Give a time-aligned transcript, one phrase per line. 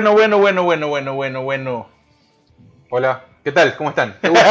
[0.00, 1.88] Bueno, bueno, bueno, bueno, bueno, bueno, bueno.
[2.88, 3.76] Hola, ¿qué tal?
[3.76, 4.16] ¿Cómo están?
[4.22, 4.48] Qué gusto,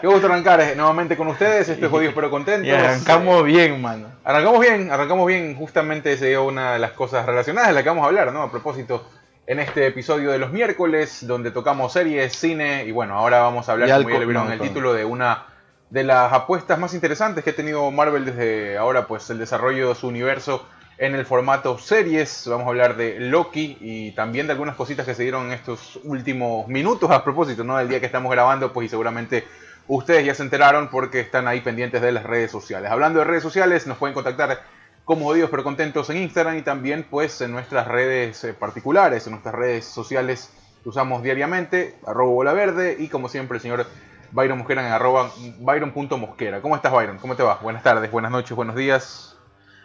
[0.00, 1.68] Qué gusto arrancar eh, nuevamente con ustedes.
[1.68, 2.66] Estoy jodido pero contento.
[2.66, 4.08] Y arrancamos bien, mano.
[4.24, 5.54] Arrancamos bien, arrancamos bien.
[5.54, 8.42] Justamente se dio una de las cosas relacionadas de la que vamos a hablar, ¿no?
[8.42, 9.08] A propósito,
[9.46, 13.72] en este episodio de los miércoles, donde tocamos series, cine, y bueno, ahora vamos a
[13.74, 15.46] hablar, Y como ya le vieron el título, de una
[15.88, 19.94] de las apuestas más interesantes que ha tenido Marvel desde ahora, pues el desarrollo de
[19.94, 20.66] su universo
[21.00, 22.44] en el formato series.
[22.46, 25.98] Vamos a hablar de Loki y también de algunas cositas que se dieron en estos
[26.04, 27.78] últimos minutos a propósito, ¿no?
[27.78, 29.44] Del día que estamos grabando, pues y seguramente
[29.88, 32.90] ustedes ya se enteraron porque están ahí pendientes de las redes sociales.
[32.90, 34.60] Hablando de redes sociales, nos pueden contactar
[35.06, 39.32] como jodidos pero contentos en Instagram y también pues en nuestras redes eh, particulares, en
[39.32, 43.86] nuestras redes sociales que usamos diariamente, arroba bola verde y como siempre el señor
[44.32, 46.60] Byron Mosquera en arroba byron.mosquera.
[46.60, 47.16] ¿Cómo estás Byron?
[47.18, 47.58] ¿Cómo te va?
[47.62, 49.38] Buenas tardes, buenas noches, buenos días.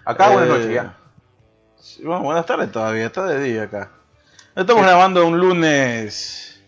[0.04, 1.05] Acá buenas Eh, noches ya.
[2.04, 3.90] Bueno, buenas tardes todavía, está de día acá.
[4.56, 6.60] Estamos grabando un lunes.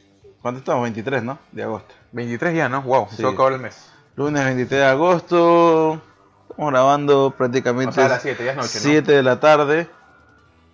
[0.42, 0.84] ¿Cuánto estamos?
[0.84, 1.40] 23, ¿no?
[1.52, 1.96] De agosto.
[2.12, 2.84] 23 ya, ¿no?
[2.84, 3.18] Wow, Sí.
[3.18, 3.90] se el mes.
[4.16, 6.02] Lunes 23 de agosto.
[6.50, 8.80] Estamos grabando prácticamente O sea, a las 7, ya es noche, ¿no?
[8.80, 9.90] 7 de la tarde.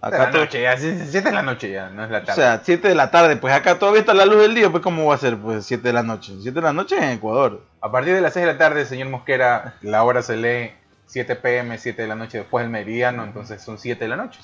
[0.02, 2.41] Acá Acá la noche ya, 7 de la noche ya, no es la O tarde.
[2.41, 5.05] sea, 7 de la tarde, pues acá todavía está la luz del día, pues ¿cómo
[5.05, 5.38] va a ser?
[5.38, 6.33] Pues 7 de la noche.
[6.41, 7.61] 7 de la noche en Ecuador.
[7.80, 10.73] A partir de las 6 de la tarde, señor Mosquera, la hora se lee
[11.14, 14.39] 7 pm, 7 de la noche después del meridiano, entonces son 7 de la noche.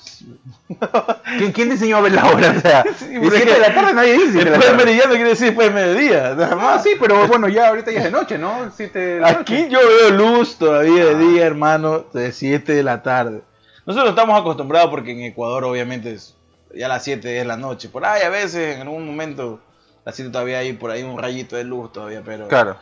[1.38, 2.54] ¿Quién, quién diseñó a ver la hora?
[2.56, 4.68] O sea, Sí, y porque 7 de la tarde nadie dice 7 de la Después
[4.68, 6.82] del meridiano quiere decir después del mediodía, nada Ah, más.
[6.84, 8.70] sí, pero bueno, ya ahorita ya es de noche, ¿no?
[8.74, 9.68] 7 de la Aquí noche.
[9.70, 11.18] yo veo luz todavía de Ah.
[11.18, 13.42] día, hermano, de 7 de la tarde.
[13.84, 16.36] Nosotros estamos acostumbrados porque en Ecuador obviamente es,
[16.72, 17.88] ya las 7 es la noche.
[17.88, 19.58] Por ahí a veces, en algún momento,
[20.04, 22.46] las 7 todavía hay por ahí un rayito de luz todavía, pero...
[22.46, 22.76] Claro.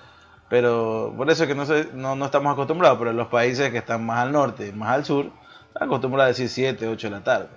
[0.48, 3.70] Pero por eso es que no, sé- no, no estamos acostumbrados, pero en los países
[3.70, 5.30] que están más al norte, más al sur,
[5.68, 7.48] están acostumbrados a decir 7, 8 de la tarde.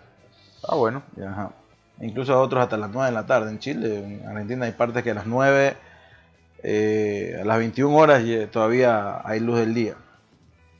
[0.67, 1.01] Ah, bueno.
[1.25, 1.51] Ajá.
[2.01, 3.49] Incluso a otros hasta las 9 de la tarde.
[3.51, 5.77] En Chile, en Argentina hay partes que a las 9,
[6.63, 9.95] eh, a las 21 horas todavía hay luz del día.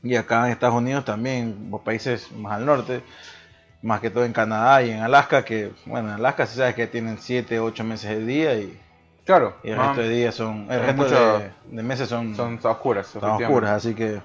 [0.02, 3.02] Y acá en Estados Unidos también, los países más al norte,
[3.82, 6.86] más que todo en Canadá y en Alaska, que bueno, en Alaska se sabe que
[6.88, 8.78] tienen 7, 8 meses de día y,
[9.24, 9.56] Claro.
[9.62, 12.58] y el resto de días son, el son resto mucho- de, de meses son, son
[12.62, 13.06] oscuras.
[13.08, 13.44] efectivamente.
[13.44, 14.20] oscuras, así que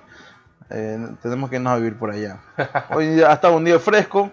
[0.69, 2.39] eh, tenemos que irnos a vivir por allá.
[2.89, 4.31] Hoy ha estado un día fresco,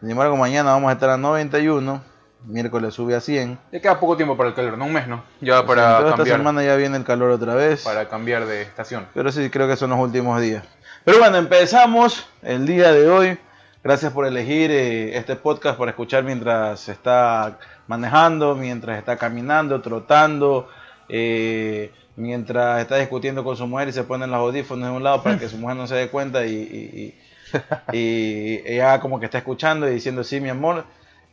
[0.00, 2.02] sin embargo mañana vamos a estar a 91,
[2.46, 3.58] miércoles sube a 100.
[3.72, 5.22] Ya queda poco tiempo para el calor, no un mes, ¿no?
[5.40, 9.06] Ya para esta cambiar, semana ya viene el calor otra vez, para cambiar de estación.
[9.14, 10.64] pero sí creo que son los últimos días.
[11.04, 13.38] Pero bueno, empezamos el día de hoy.
[13.84, 17.56] Gracias por elegir eh, este podcast para escuchar mientras está
[17.88, 20.68] manejando, mientras está caminando, trotando,
[21.08, 25.22] eh, mientras está discutiendo con su mujer y se ponen los audífonos de un lado
[25.22, 27.14] para que su mujer no se dé cuenta y, y,
[27.92, 30.84] y- y ella como que está escuchando y diciendo sí, mi amor.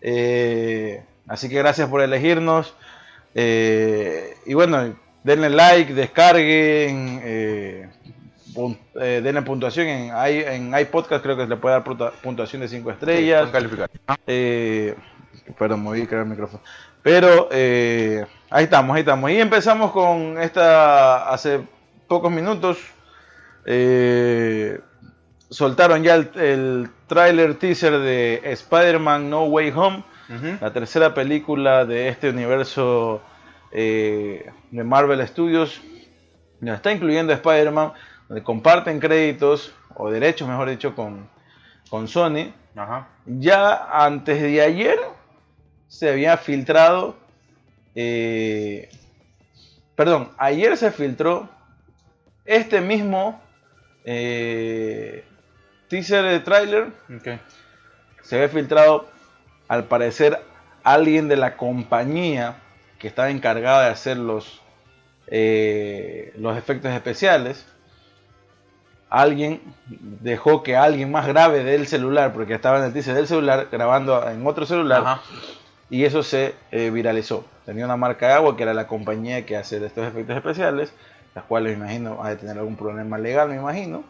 [0.01, 2.75] Eh, así que gracias por elegirnos.
[3.33, 7.89] Eh, y bueno, denle like, descarguen, eh,
[8.53, 9.87] pun- eh, denle puntuación.
[9.87, 10.11] En,
[10.71, 13.49] en iPodcast creo que se le puede dar puntua- puntuación de 5 estrellas.
[14.25, 14.95] Pueden
[15.43, 15.47] calificar.
[15.47, 16.63] Eh, perdón, moví creo el micrófono.
[17.01, 19.31] Pero eh, ahí estamos, ahí estamos.
[19.31, 21.61] Y empezamos con esta hace
[22.07, 22.77] pocos minutos.
[23.65, 24.79] eh,
[25.49, 30.03] soltaron ya el, el tráiler teaser de Spider-Man No Way Home,
[30.61, 33.21] la tercera película de este universo
[33.71, 35.81] eh, de Marvel Studios.
[36.59, 37.93] Ya está incluyendo a Spider-Man,
[38.27, 41.29] donde comparten créditos, o derechos mejor dicho, con,
[41.89, 42.51] con Sony.
[42.75, 43.09] Ajá.
[43.27, 44.97] Ya antes de ayer
[45.93, 47.15] se había filtrado.
[47.93, 48.89] eh,
[49.95, 51.47] perdón, ayer se filtró
[52.45, 53.39] este mismo
[54.03, 55.23] eh,
[55.89, 56.87] teaser de trailer.
[58.23, 59.07] Se había filtrado,
[59.67, 60.41] al parecer,
[60.83, 62.55] alguien de la compañía
[62.97, 64.61] que estaba encargada de hacer los,
[65.27, 67.67] eh, los efectos especiales.
[69.11, 73.67] Alguien dejó que alguien más grave del celular, porque estaba en el teaser del celular,
[73.71, 75.21] grabando en otro celular.
[75.89, 77.45] Y eso se eh, viralizó.
[77.65, 80.93] Tenía una marca de agua que era la compañía que hace estos efectos especiales,
[81.35, 84.03] las cuales me imagino ha de tener algún problema legal, me imagino.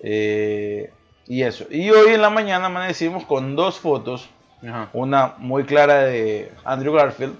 [0.00, 0.90] Eh,
[1.26, 1.66] y eso.
[1.70, 4.28] Y hoy en la mañana amanecimos con dos fotos,
[4.66, 4.90] Ajá.
[4.92, 7.36] una muy clara de Andrew Garfield,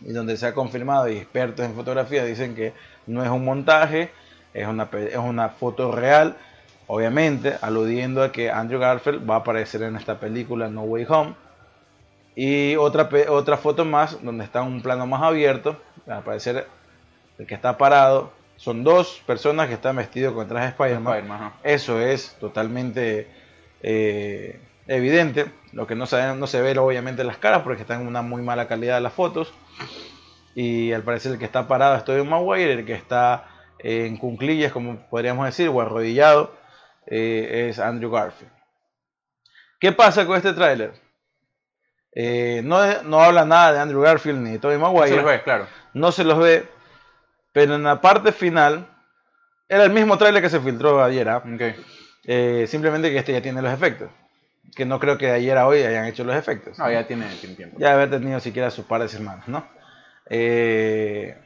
[0.00, 2.72] y donde se ha confirmado, y expertos en fotografía dicen que
[3.06, 4.10] no es un montaje,
[4.52, 6.36] es una, es una foto real,
[6.86, 11.34] obviamente aludiendo a que Andrew Garfield va a aparecer en esta película No Way Home.
[12.36, 16.66] Y otra, otra foto más, donde está un plano más abierto, va a aparecer
[17.38, 18.32] el que está parado.
[18.56, 21.54] Son dos personas que están vestidos con traje de Spider-Man.
[21.62, 23.28] Eso es totalmente
[23.82, 25.46] eh, evidente.
[25.72, 28.42] Lo que no se, no se ve obviamente las caras porque están en una muy
[28.42, 29.52] mala calidad las fotos.
[30.54, 33.48] Y al parecer el que está parado es Tobey Maguire, el que está
[33.80, 36.54] en cunclillas, como podríamos decir, o arrodillado,
[37.06, 38.52] eh, es Andrew Garfield.
[39.80, 41.03] ¿Qué pasa con este tráiler?
[42.14, 45.10] Eh, no, no, habla nada de Andrew Garfield ni de Tobey Maguire.
[45.10, 45.66] No se los ve, claro.
[45.92, 46.68] No se los ve,
[47.52, 48.88] pero en la parte final
[49.68, 51.28] era el mismo tráiler que se filtró ayer.
[51.28, 51.42] ¿ah?
[52.26, 54.10] Eh, simplemente que este ya tiene los efectos.
[54.76, 56.78] Que no creo que de ayer a hoy hayan hecho los efectos.
[56.78, 57.26] No, ya tiene,
[57.56, 57.76] tiempo.
[57.78, 59.66] Ya haber tenido siquiera sus pares hermanos, ¿no?
[60.30, 61.36] Eh,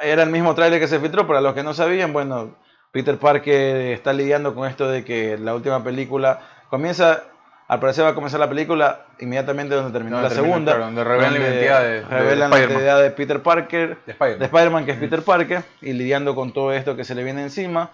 [0.00, 2.56] era el mismo tráiler que se filtró, para los que no sabían, bueno,
[2.92, 6.40] Peter Parker está lidiando con esto de que la última película
[6.70, 7.24] comienza,
[7.66, 11.40] al parecer va a comenzar la película inmediatamente donde terminó la segunda, donde revelan la
[11.40, 15.94] identidad de, revelan la identidad de Peter Parker, de Spider-Man, que es Peter Parker, y
[15.94, 17.90] lidiando con todo esto que se le viene encima,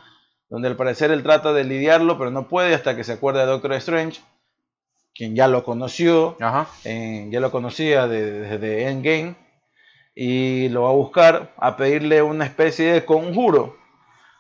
[0.49, 3.47] donde al parecer él trata de lidiarlo, pero no puede hasta que se acuerda de
[3.47, 4.21] Doctor Strange,
[5.15, 9.37] quien ya lo conoció, ya lo conocía desde Endgame,
[10.17, 13.77] y lo va a buscar a pedirle una especie de conjuro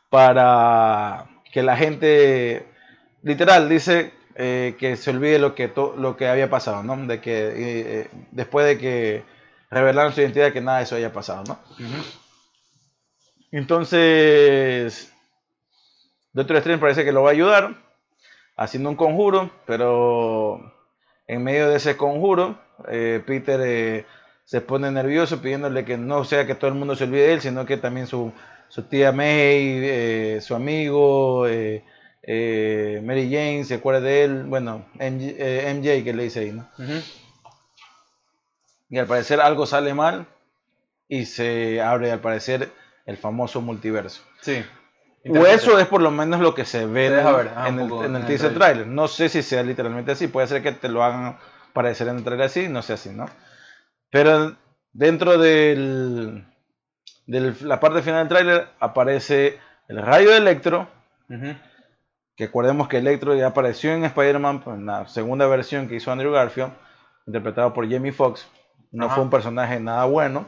[0.09, 2.67] para que la gente,
[3.23, 6.97] literal, dice eh, que se olvide lo que, lo que había pasado, ¿no?
[7.07, 9.25] De que eh, después de que
[9.71, 11.59] revelaron su identidad, que nada de eso haya pasado, ¿no?
[13.51, 15.13] Entonces,
[16.33, 17.75] Doctor Strange parece que lo va a ayudar
[18.57, 20.61] haciendo un conjuro, pero
[21.27, 24.07] en medio de ese conjuro, eh, Peter
[24.45, 27.41] se pone nervioso pidiéndole que no sea que todo el mundo se olvide de él,
[27.41, 28.33] sino que también su,
[28.69, 31.85] su tía May, su amigo, eh,
[32.23, 36.69] eh, Mary Jane se acuerde de él, bueno, MJ, que le dice ahí, ¿no?
[38.89, 40.27] Y al parecer algo sale mal
[41.09, 42.71] y se abre al parecer
[43.07, 44.23] el famoso multiverso.
[44.41, 44.65] Sí.
[45.29, 48.55] O eso es por lo menos lo que se ve en, el, en el teaser
[48.55, 48.87] trailer.
[48.87, 51.39] No sé si sea literalmente así, puede ser que te lo hagan
[51.73, 53.27] parecer en el trailer así, no sé así, ¿no?
[54.11, 54.57] Pero
[54.93, 56.43] dentro de
[57.27, 59.59] la parte final del tráiler aparece
[59.89, 60.89] el rayo de Electro.
[62.45, 66.73] Acordemos que Electro ya apareció en Spider-Man en la segunda versión que hizo Andrew Garfield,
[67.27, 68.47] interpretado por Jamie Foxx.
[68.93, 70.47] No fue un personaje nada bueno.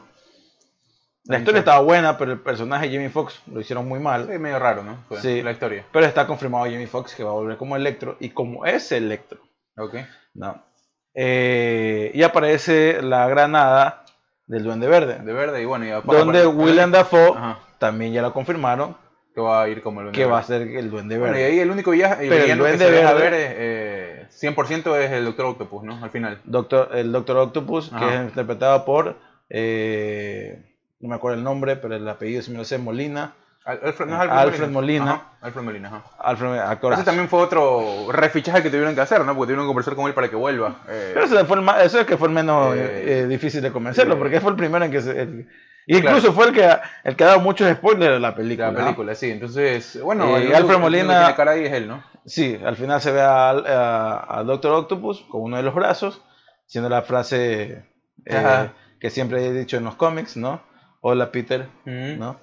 [1.25, 4.29] La historia estaba buena, pero el personaje de Jamie Foxx lo hicieron muy mal.
[4.29, 4.97] Es medio raro, ¿no?
[5.21, 5.85] sí, la historia.
[5.91, 9.39] Pero está confirmado Jamie Foxx que va a volver como Electro y como es Electro.
[9.77, 9.95] Ok.
[10.33, 10.61] No.
[11.13, 14.03] Eh, y aparece la granada
[14.47, 15.19] del Duende Verde.
[15.19, 17.33] De verde y bueno, donde William Dafoe
[17.77, 18.97] también ya lo confirmaron.
[19.33, 21.41] Que va a ir como el Duende Que va a ser el Duende Verde.
[21.41, 25.25] y ahí el único viaje, el, el Duende Verde, a ver eh, 100% es el
[25.25, 26.03] Doctor Octopus, ¿no?
[26.03, 26.39] Al final.
[26.43, 29.17] Doctor, el Doctor Octopus, que es interpretado por.
[29.49, 30.63] Eh,
[30.99, 33.33] no me acuerdo el nombre, pero el apellido si me lo sé, Molina.
[33.65, 35.21] Alfred, no Alfred, Molina.
[35.41, 36.03] Alfred Molina, ajá.
[36.19, 36.93] Alfred.
[36.93, 39.35] Ese también fue otro refichaje que tuvieron que hacer, ¿no?
[39.35, 40.81] Porque tuvieron que conversar con él para que vuelva.
[40.89, 41.11] Eh.
[41.13, 44.17] Pero ese fue el eso es que fue el menos eh, eh, difícil de convencerlo,
[44.17, 45.45] porque fue el primero en que se.
[45.87, 46.69] Incluso fue el que,
[47.03, 48.71] el que ha dado muchos spoilers de la película.
[48.71, 49.31] La película, sí.
[49.31, 51.21] Entonces, bueno, Alfred Molina.
[51.21, 52.03] La cara ahí es él, ¿no?
[52.25, 56.21] Sí, al final se ve a, Doctor Octopus con uno de los brazos,
[56.65, 57.85] siendo la frase
[58.99, 60.61] que siempre he dicho en los cómics, ¿no?
[61.01, 62.39] Hola Peter, ¿no?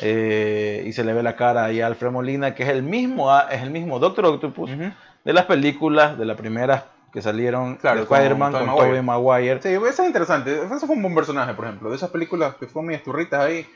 [0.00, 3.36] Eh, y se le ve la cara ahí a Alfred Molina, que es el mismo,
[3.50, 8.02] es el mismo Doctor Octopus de las películas, de la primera que salieron claro, de
[8.02, 9.62] Spider-Man con, Tobey Maguire.
[9.62, 10.54] Sí, eso es interesante.
[10.54, 11.88] Eso fue un buen personaje, por ejemplo.
[11.88, 13.66] De esas películas que fueron muy esturritas ahí,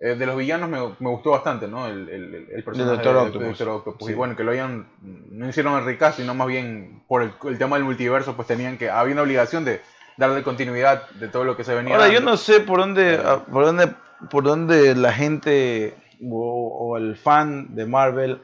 [0.00, 1.86] eh, de los villanos me, me, gustó bastante, ¿no?
[1.86, 4.10] El, el, el personaje de Doctor Octopus.
[4.10, 7.76] Y bueno, que lo hayan, no hicieron el recast, sino más bien por el, tema
[7.76, 9.80] del multiverso, pues tenían que, había una obligación de
[10.16, 11.94] darle continuidad de todo lo que se venía.
[11.94, 13.94] Ahora, yo no sé por dónde, ah, por dónde
[14.28, 18.42] por donde la gente o, el fan de Marvel,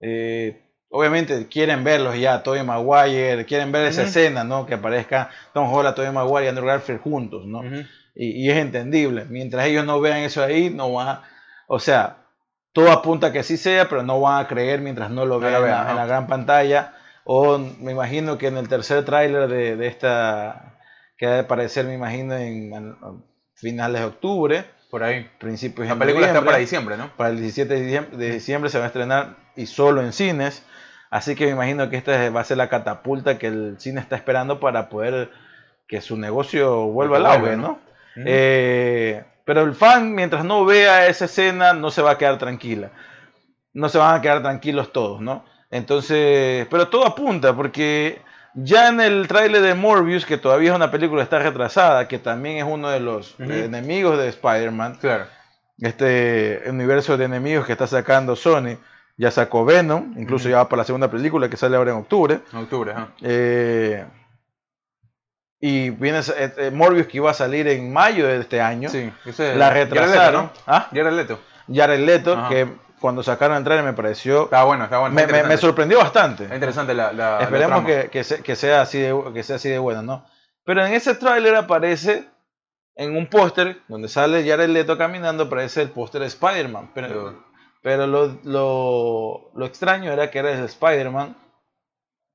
[0.00, 4.66] eh, obviamente quieren verlos ya, Tobey Maguire, quieren ver esa escena, ¿no?
[4.66, 7.62] Que aparezca Tom Holland, Tobey Maguire y Andrew Garfield juntos, ¿no?
[8.14, 9.24] y, es entendible.
[9.24, 11.22] Mientras ellos no vean eso ahí, no van a,
[11.66, 12.18] o sea,
[12.72, 15.62] todo apunta a que así sea, pero no van a creer mientras no lo vean,
[15.62, 16.94] en, la, gran pantalla.
[17.24, 20.78] O me imagino que en el tercer tráiler de, de, esta,
[21.16, 22.94] que va a aparecer, me imagino, en
[23.54, 25.26] finales de octubre, por ahí.
[25.38, 27.08] Principios La película está para diciembre, ¿no?
[27.16, 30.66] Para el 17 de diciembre, se va a estrenar y solo en cines.
[31.12, 34.16] Así que me imagino que esta va a ser la catapulta que el cine está
[34.16, 35.30] esperando para poder
[35.86, 37.80] que su negocio vuelva al auge, ¿no?
[38.16, 42.92] Eh, pero el fan, mientras no vea esa escena, no se va a quedar tranquila.
[43.74, 45.44] No se van a quedar tranquilos todos, ¿no?
[45.70, 48.22] Entonces, pero todo apunta, porque
[48.54, 52.56] ya en el tráiler de Morbius, que todavía es una película está retrasada, que también
[52.56, 55.26] es uno de los enemigos de Spider-Man, claro.
[55.78, 58.78] este universo de enemigos que está sacando Sony,
[59.16, 62.40] ya sacó Venom, incluso ya va para la segunda película que sale ahora en octubre.
[62.52, 63.08] En octubre, ajá.
[63.22, 64.04] Eh,
[65.60, 68.88] y viene eh, eh, Morbius que iba a salir en mayo de este año.
[68.88, 70.44] Sí, ese es La Jared Leto, retrasaron.
[70.44, 70.50] ¿no?
[70.66, 70.88] ¿Ah?
[70.92, 71.38] Jared Leto.
[71.72, 72.48] Jared Leto, Ajá.
[72.48, 72.66] que
[73.00, 74.44] cuando sacaron el trailer me pareció...
[74.44, 75.14] Está bueno, está bueno.
[75.14, 76.44] Me, me- me sorprendió bastante.
[76.44, 77.86] Está interesante la, la- la Esperemos trama.
[77.86, 80.24] que, que se- que sea así de, que sea así de bueno, ¿no?
[80.64, 82.28] Pero en ese tráiler aparece
[82.96, 86.90] en un póster donde sale Jared Leto caminando, aparece el póster de Spider-Man.
[86.94, 87.44] Pero, Pero-
[87.82, 91.36] pero lo, lo, lo extraño era que era el Spider-Man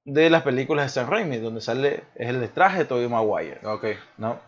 [0.05, 3.85] de las películas de Sam Raimi, donde sale es el traje de Tobey Maguire, Ok.
[4.17, 4.39] ¿no?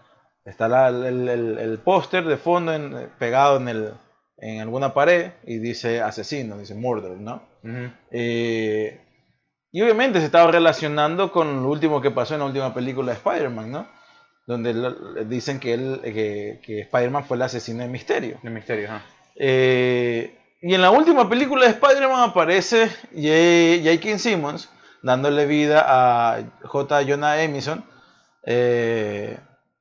[0.46, 3.94] Está la- el, el- el póster de fondo en- pegado en, el,
[4.38, 7.44] en alguna pared y dice asesino, dice murder, ¿no?
[7.64, 7.92] Ujú.
[8.12, 9.02] Eh,
[9.72, 13.18] y obviamente se estaba relacionando con lo último que pasó en la última película de
[13.18, 13.88] Spider-Man, ¿no?
[14.48, 18.40] Donde dicen que, él, que, que Spider-Man fue el asesino de Misterio.
[18.42, 19.06] El misterio, ajá.
[19.36, 22.90] Eh, y en la última película de Spider-Man aparece.
[23.14, 24.18] J.K.
[24.20, 24.70] Simmons
[25.02, 27.02] dándole vida a J.
[27.08, 27.84] Jonah Jameson,
[28.44, 29.38] eh,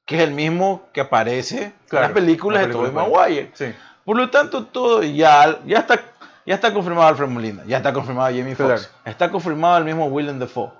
[0.06, 3.04] que es el mismo que aparece en Claro, las películas en de la Tobey película
[3.04, 3.50] de Maguire.
[3.54, 3.74] Sí.
[4.04, 6.00] Por lo tanto, todo ya, ya está
[6.46, 9.00] ya está confirmado Alfred Molina, ya está confirmado Jamie Foxx, Claro.
[9.04, 10.70] está confirmado el mismo Willem Dafoe.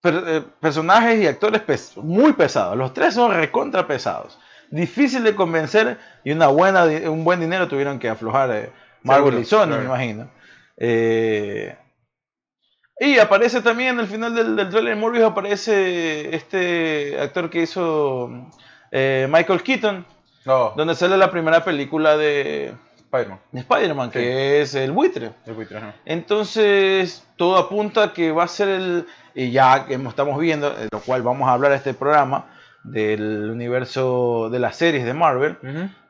[0.00, 4.38] Per- eh, personajes y actores pes- muy pesados, los tres son recontra pesados.
[4.70, 8.72] Difícil de convencer y una buena, un buen dinero tuvieron que aflojar eh,
[9.04, 9.78] Marvel y Sony, claro.
[9.80, 10.30] me imagino.
[10.76, 11.76] Eh,
[12.98, 17.62] y aparece también en el final del, del trailer de Morbius aparece este actor que
[17.62, 18.30] hizo
[18.90, 20.06] eh, Michael Keaton,
[20.46, 23.40] No, donde sale la primera película de, Spider-Man.
[23.52, 24.18] de Spider-Man, Sí.
[24.18, 25.32] que es el buitre.
[25.46, 25.94] El buitre, ajá.
[26.04, 31.22] Entonces, todo apunta que va a ser el, y ya que estamos viendo, lo cual
[31.22, 32.46] vamos a hablar en este programa,
[32.84, 35.56] del universo de las series de Marvel,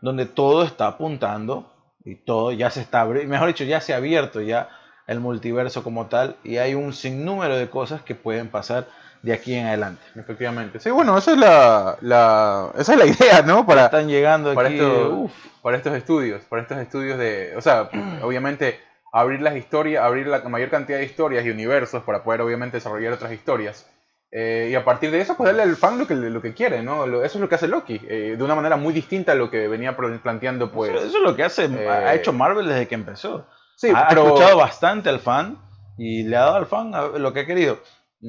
[0.00, 1.72] donde todo está apuntando
[2.04, 4.68] y todo ya se está, mejor dicho, ya se ha abierto ya
[5.06, 8.86] el multiverso como tal y hay un sinnúmero de cosas que pueden pasar
[9.22, 10.02] de aquí en adelante.
[10.14, 10.80] Efectivamente.
[10.80, 13.64] Sí, bueno, esa es la, la- esa es la idea, ¿no?
[13.66, 15.32] Para, Están llegando para, aquí, esto- uf,
[15.62, 17.88] para estos estudios, para estos estudios de, o sea,
[18.22, 18.80] obviamente
[19.12, 23.12] abrir las historias, abrir la mayor cantidad de historias y universos para poder obviamente desarrollar
[23.14, 23.88] otras historias.
[24.36, 26.82] Eh, y a partir de eso, pues darle al fan lo que, lo que quiere,
[26.82, 27.06] ¿no?
[27.06, 29.48] Lo- eso es lo que hace Loki, eh, de una manera muy distinta a lo
[29.48, 30.90] que venía planteando, pues.
[30.92, 33.46] eso, eso es lo que hace, eh, ha hecho Marvel desde que empezó.
[33.76, 35.56] sí, ha, ha pero escuchado bastante al fan
[35.96, 37.78] y le ha dado al fan lo que ha querido.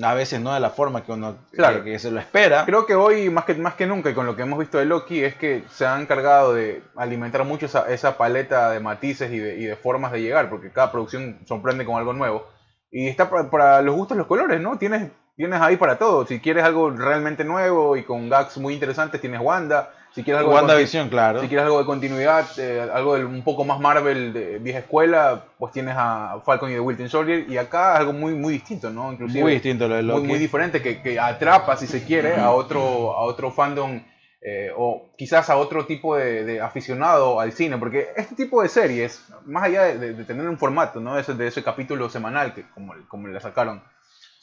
[0.04, 1.84] A veces no de la forma que uno Claro.
[1.84, 2.66] que, que se lo espera.
[2.66, 4.84] creo que hoy, más que, más que nunca, y con lo que hemos visto de
[4.86, 9.40] Loki, es que se han encargado de alimentar mucho esa, esa paleta de matices y
[9.40, 12.46] de, y de formas de llegar, porque cada producción sorprende con algo nuevo.
[12.92, 14.78] Y está para, para los gustos, los colores, ¿no?
[14.78, 16.26] Tienes, tienes ahí para todo.
[16.26, 19.92] Si quieres algo realmente nuevo y con gags muy interesantes, tienes Wanda.
[20.14, 21.42] Si quieres algo de conti- WandaVision, claro.
[21.42, 25.44] si quieres algo de continuidad, eh, algo del- un poco más Marvel de vieja escuela,
[25.60, 27.46] pues tienes a Falcon y The Winter Soldier.
[27.50, 29.12] Y acá algo muy, muy distinto, ¿no?
[29.12, 30.28] Inclusive Muy distinto lo de muy, Loki.
[30.28, 34.02] muy diferente que, que atrapa, si se quiere, a otro, a otro fandom
[34.48, 38.70] eh, o quizás a otro tipo de, de aficionado al cine, porque este tipo de
[38.70, 41.18] series, más allá de, de- de tener un formato, ¿no?
[41.18, 43.82] Ese, de ese capítulo semanal, que como, como la sacaron,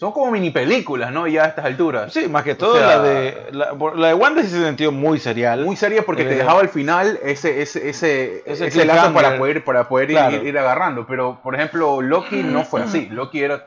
[0.02, 1.28] son como mini películas, ¿no?
[1.28, 2.12] Ya a estas alturas.
[2.12, 3.66] Sí, más que todo sea- la de la,
[4.08, 5.64] de Wanda sí se sintió muy serial.
[5.64, 9.38] Muy seria porque te Eh, dejaba al final ese, ese, ese, ese ese lazo para
[9.38, 10.36] poder, para poder ir- Claro.
[10.38, 11.06] ir, ir agarrando.
[11.06, 13.06] Pero, por ejemplo, Loki no fue así.
[13.10, 13.64] Loki era,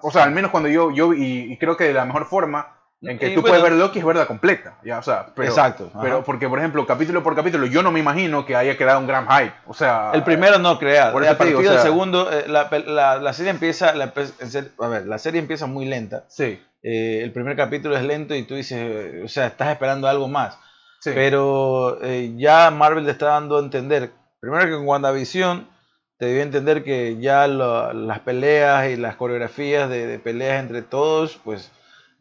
[0.00, 2.73] o sea, al menos cuando yo, yo y, y creo que de la mejor forma
[3.06, 4.78] en que Y tú bueno- puedes ver Loki es verdad completa.
[4.84, 6.00] Ya, o sea, pero, Exacto, ajá.
[6.02, 9.06] Pero porque, por ejemplo, capítulo por capítulo, yo no me imagino que haya quedado un
[9.06, 9.52] gran hype.
[9.66, 11.12] O sea, El primero no crea.
[11.12, 13.50] Por a eso te partir digo, o del sea- segundo, eh, la, la- la serie
[13.50, 14.12] empieza, la,
[14.80, 16.24] a ver, la serie empieza muy lenta.
[16.28, 20.06] Sí, Eh, el primer capítulo es lento y tú dices, eh, o sea, estás esperando
[20.06, 20.58] algo más.
[21.00, 21.10] sí.
[21.14, 25.66] Pero eh, ya Marvel te está dando a entender, primero que con WandaVision
[26.18, 30.60] te dio a entender que ya lo- las peleas y las coreografías de, de peleas
[30.60, 31.70] entre todos, pues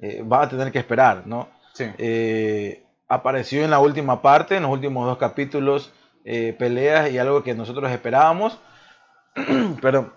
[0.04, 1.50] eh, vas a tener que esperar, ¿no?
[1.74, 1.86] sí.
[1.98, 5.94] Eh, apareció en la última parte, en los últimos dos capítulos,
[6.26, 8.60] eh, peleas y algo que nosotros esperábamos,
[9.82, 10.14] pero,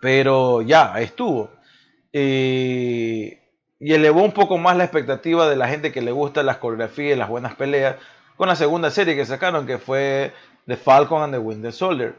[0.00, 1.50] pero ya, estuvo.
[2.12, 3.40] Eh,
[3.80, 7.16] y elevó un poco más la expectativa de la gente que le gusta las coreografías
[7.16, 7.96] y las buenas peleas
[8.36, 10.32] con la segunda serie que sacaron, que fue
[10.66, 12.14] The Falcon and the Winter Soldier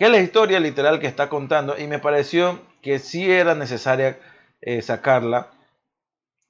[0.00, 4.18] que es la historia literal que está contando y me pareció que sí era necesaria
[4.62, 5.50] eh, sacarla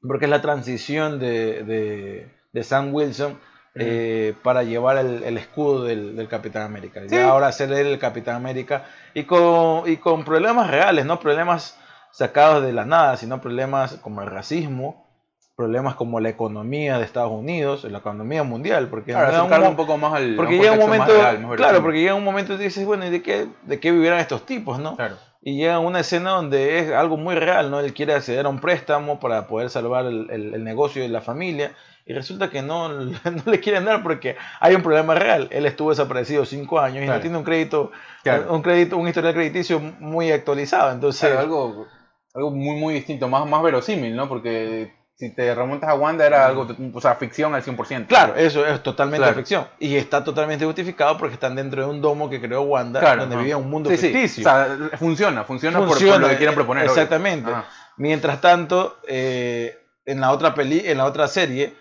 [0.07, 3.39] porque es la transición de, de- de Sam Wilson
[3.77, 7.01] eh, para llevar el, el escudo del, del Capitán América.
[7.09, 7.15] Sí.
[7.15, 11.79] Ya ahora ser él el Capitán América y con, y con problemas reales, no problemas
[12.11, 15.07] sacados de la nada, sino problemas como el racismo,
[15.55, 19.97] problemas como la economía de Estados Unidos, la economía mundial, porque Claro, un un poco
[19.97, 23.07] más al porque llega un momento, real, claro, porque llega un momento y dices, bueno,
[23.07, 24.97] ¿y de qué, de qué vivirán estos tipos, no?
[24.97, 25.17] Claro.
[25.43, 27.81] Y llega una escena donde es algo muy real, ¿no?
[27.81, 31.23] Él quiere acceder a un préstamo para poder salvar el, el- el negocio de la
[31.23, 31.73] familia
[32.05, 33.13] y resulta que no, no
[33.47, 35.49] le quieren dar porque hay un problema real.
[35.51, 37.19] Él estuvo desaparecido cinco años y Claro.
[37.19, 37.91] no tiene un crédito,
[38.23, 38.53] Claro.
[38.53, 40.93] un crédito, un historial crediticio muy actualizado.
[40.93, 41.87] Entonces, Claro, algo,
[42.35, 44.29] algo muy, muy distinto, más, más verosímil, ¿no?
[44.29, 48.07] Porque si te remontas a Wanda era algo, o sea, ficción al 100%.
[48.07, 49.37] claro, eso es totalmente Claro.
[49.37, 53.21] ficción y está totalmente justificado porque están dentro de un domo que creó Wanda, Claro,
[53.21, 53.43] donde ajá.
[53.43, 54.07] vivía un mundo Sí, sí.
[54.09, 54.41] ficticio.
[54.41, 56.85] O sea, funciona, funciona, por- lo que quieren proponer.
[56.87, 57.51] Exactamente.
[57.99, 61.75] Mientras tanto, eh, en la otra peli, en la otra serie,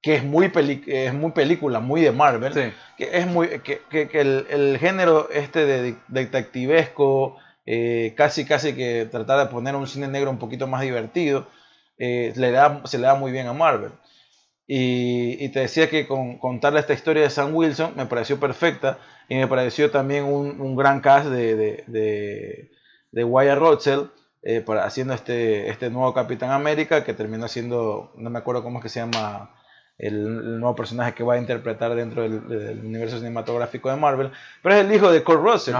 [0.00, 2.72] que es muy peli- es muy película, muy de Marvel, Sí.
[2.96, 5.96] que es muy que, que- que el, el género este de de-
[6.56, 11.48] detectivesco, eh, casi casi que tratar de poner un cine negro un poquito más divertido,
[11.98, 13.92] eh, le da, se le da muy bien a Marvel.
[14.68, 18.98] Y, te decía que con contarle esta historia de Sam Wilson me pareció perfecta
[19.28, 21.54] y me pareció también un, gran cast de,
[21.86, 22.70] de,
[23.12, 24.00] de, Wyatt Russell
[24.42, 28.78] eh, para, haciendo este, este nuevo Capitán América que terminó siendo, no me acuerdo cómo
[28.78, 29.54] es que se llama
[29.98, 34.84] el, nuevo personaje que va a interpretar dentro del, universo cinematográfico de Marvel, pero es
[34.84, 35.74] el hijo de Kurt Russell.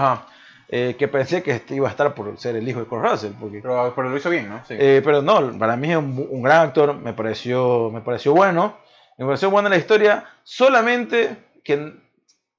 [0.69, 3.31] Eh, que pensé que este iba a estar por ser el hijo de Kurt Russell,
[3.39, 4.63] porque Pero, pero lo hizo bien, ¿no?
[4.65, 4.75] Sí.
[4.77, 8.75] eh, pero no, para mí es un, un gran actor, me pareció, me pareció bueno.
[9.19, 11.93] Me pareció buena la historia, solamente que,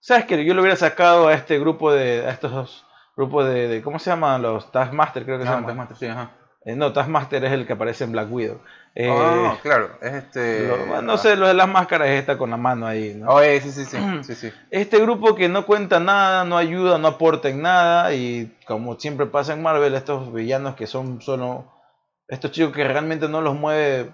[0.01, 2.85] ¿sabes que Yo lo hubiera sacado a este grupo de, a estos
[3.17, 4.43] grupos de, de- ¿cómo se llaman?
[4.43, 5.67] Los Taskmaster, creo que se Ah, llaman.
[5.67, 6.33] Taskmaster, sí, ajá.
[6.69, 8.61] Eh, no, Taskmaster es el que aparece en Black Widow.
[8.95, 10.67] Eh, Ah, claro, es este...
[10.69, 13.29] lo- no sé, lo de las máscaras es esta con la mano ahí, ¿no?
[13.31, 14.53] Oh, eh, sí, sí, sí, sí, sí.
[14.71, 19.25] Este grupo que no cuenta nada, no ayuda, no aporta en nada y como siempre
[19.25, 21.73] pasa en Marvel, estos villanos que son solo
[22.29, 24.11] estos chicos que realmente no los mueve,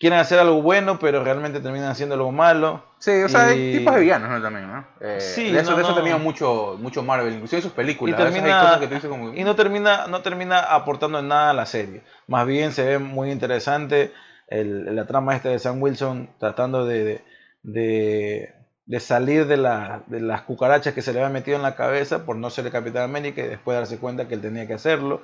[0.00, 2.82] quieren hacer algo bueno, pero realmente terminan haciendo algo malo.
[2.98, 4.42] Sí, o sea, hay tipos de villanos, ¿no?
[4.42, 4.84] También, ¿no?
[5.00, 5.96] Eh, Sí, de eso, no, de eso no.
[5.98, 8.18] tenía mucho, mucho Marvel, inclusive en sus películas.
[8.18, 9.32] Y termina- cosas que tú dices como...
[9.34, 12.02] Y no termina, no termina aportando en nada a la serie.
[12.26, 14.12] Más bien se ve muy interesante
[14.48, 17.24] el- la trama esta de Sam Wilson tratando de, de,
[17.62, 18.54] de-
[18.86, 22.24] de salir de, la- de las cucarachas que se le había metido en la cabeza
[22.24, 25.22] por no ser el Capitán América y después darse cuenta que él tenía que hacerlo,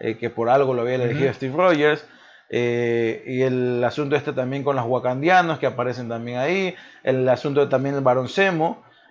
[0.00, 1.32] eh, que por algo lo había elegido.
[1.32, 2.04] Steve Rogers.
[2.50, 7.68] Eh, y el asunto este también con los wakandianos que aparecen también ahí, el asunto
[7.68, 8.28] también del Barón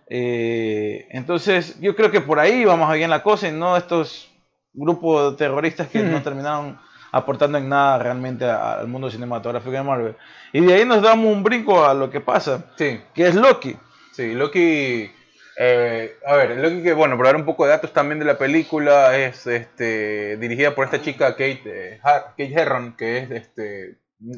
[0.09, 4.29] eh, entonces, yo creo que por ahí vamos bien la cosa y no estos
[4.73, 6.79] grupos de terroristas que no terminaron
[7.11, 10.15] aportando en nada realmente al mundo cinematográfico de Marvel.
[10.53, 13.75] Y de ahí nos damos un brinco a lo que pasa, Sí, que es Loki.
[14.13, 15.11] Sí, Loki.
[15.59, 18.37] Eh, a ver, Loki que, bueno, para dar un poco de datos también de la
[18.37, 23.97] película, es este, dirigida por esta chica Kate, eh, Har- Kate Herron, que es este,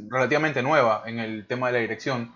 [0.10, 2.34] relativamente nueva en el tema de la dirección.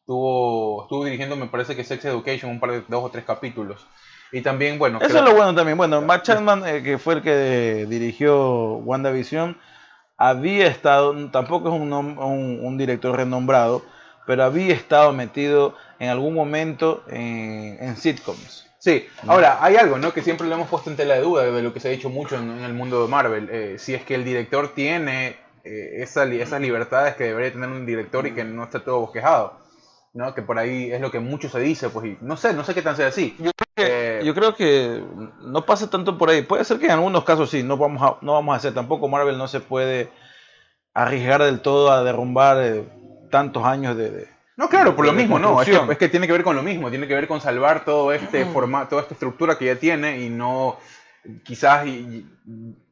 [0.00, 3.86] Estuvo, estuvo dirigiendo, me parece que Sex Education, un par de dos o tres capítulos.
[4.32, 5.78] Y también, bueno, Eso es lo bueno también.
[5.78, 9.56] Bueno, Matt Chapman, eh, que fue el que dirigió WandaVision,
[10.16, 13.82] había estado, tampoco es un, un, un director renombrado,
[14.26, 18.66] pero había estado metido en algún momento en, en sitcoms.
[18.78, 20.12] Sí, ahora hay algo, ¿no?
[20.12, 22.10] Que siempre lo hemos puesto en tela de duda de lo que se ha dicho
[22.10, 23.48] mucho en, en el mundo de Marvel.
[23.50, 27.86] eh, si es que el director tiene eh, esa esas libertades que debería tener un
[27.86, 29.58] director y que no está todo bosquejado,
[30.12, 30.34] ¿no?
[30.34, 32.74] Que por ahí es lo que mucho se dice, pues y no sé, no sé
[32.74, 33.34] qué tan sea así.
[33.76, 35.02] Eh, Yo creo que
[35.40, 36.42] no pasa tanto por ahí.
[36.42, 38.74] Puede ser que en algunos casos sí, no vamos a, no vamos a hacer.
[38.74, 40.10] Tampoco Marvel no se puede
[40.92, 42.84] arriesgar del todo a derrumbar eh,
[43.38, 45.60] tantos años de, de- No, claro, por lo de mismo, no.
[45.60, 45.90] Es que, construcción.
[45.92, 48.44] es que tiene que ver con lo mismo, tiene que ver con salvar todo este
[48.46, 50.76] formato, toda esta estructura que ya tiene y no
[51.42, 52.26] quizás y- y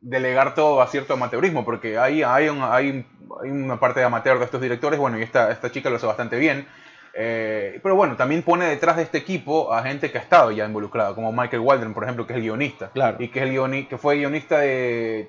[0.01, 3.07] delegar todo a cierto amateurismo, porque hay, hay, un- hay,
[3.43, 6.07] hay una parte de amateur de estos directores, bueno, y esta, esta chica lo hace
[6.07, 6.67] bastante bien.
[7.15, 10.65] eh, pero bueno, también pone detrás de este equipo a gente que ha estado ya
[10.65, 12.89] involucrada, como Michael Waldron, por ejemplo, que es el guionista.
[12.91, 13.19] Claro.
[13.21, 15.29] Y que, es el guioni- que fue guionista de,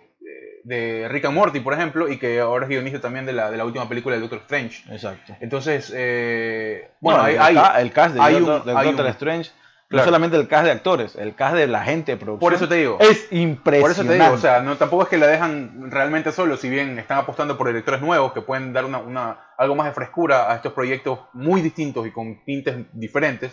[0.63, 3.57] de Rick and Morty, por ejemplo, y que ahora es guionista también de la, de
[3.57, 4.83] la última película de Doctor Strange.
[4.91, 5.35] Exacto.
[5.41, 9.05] Entonces, eh, bueno, Bueno, hay, el, hay- ca- el cast de, hay un- hay Doctor
[9.05, 9.51] un- Strange,
[9.89, 10.05] Claro.
[10.05, 12.39] no solamente el cast de actores, el cast de la gente de producción.
[12.39, 12.97] por eso te digo.
[12.99, 14.01] Es Por impresionante.
[14.01, 16.97] eso te digo, o sea, no, tampoco es que la dejan realmente solo, si bien
[16.97, 20.55] están apostando por directores nuevos que pueden dar una, una- algo más de frescura a
[20.55, 23.51] estos proyectos muy distintos y con tintes diferentes.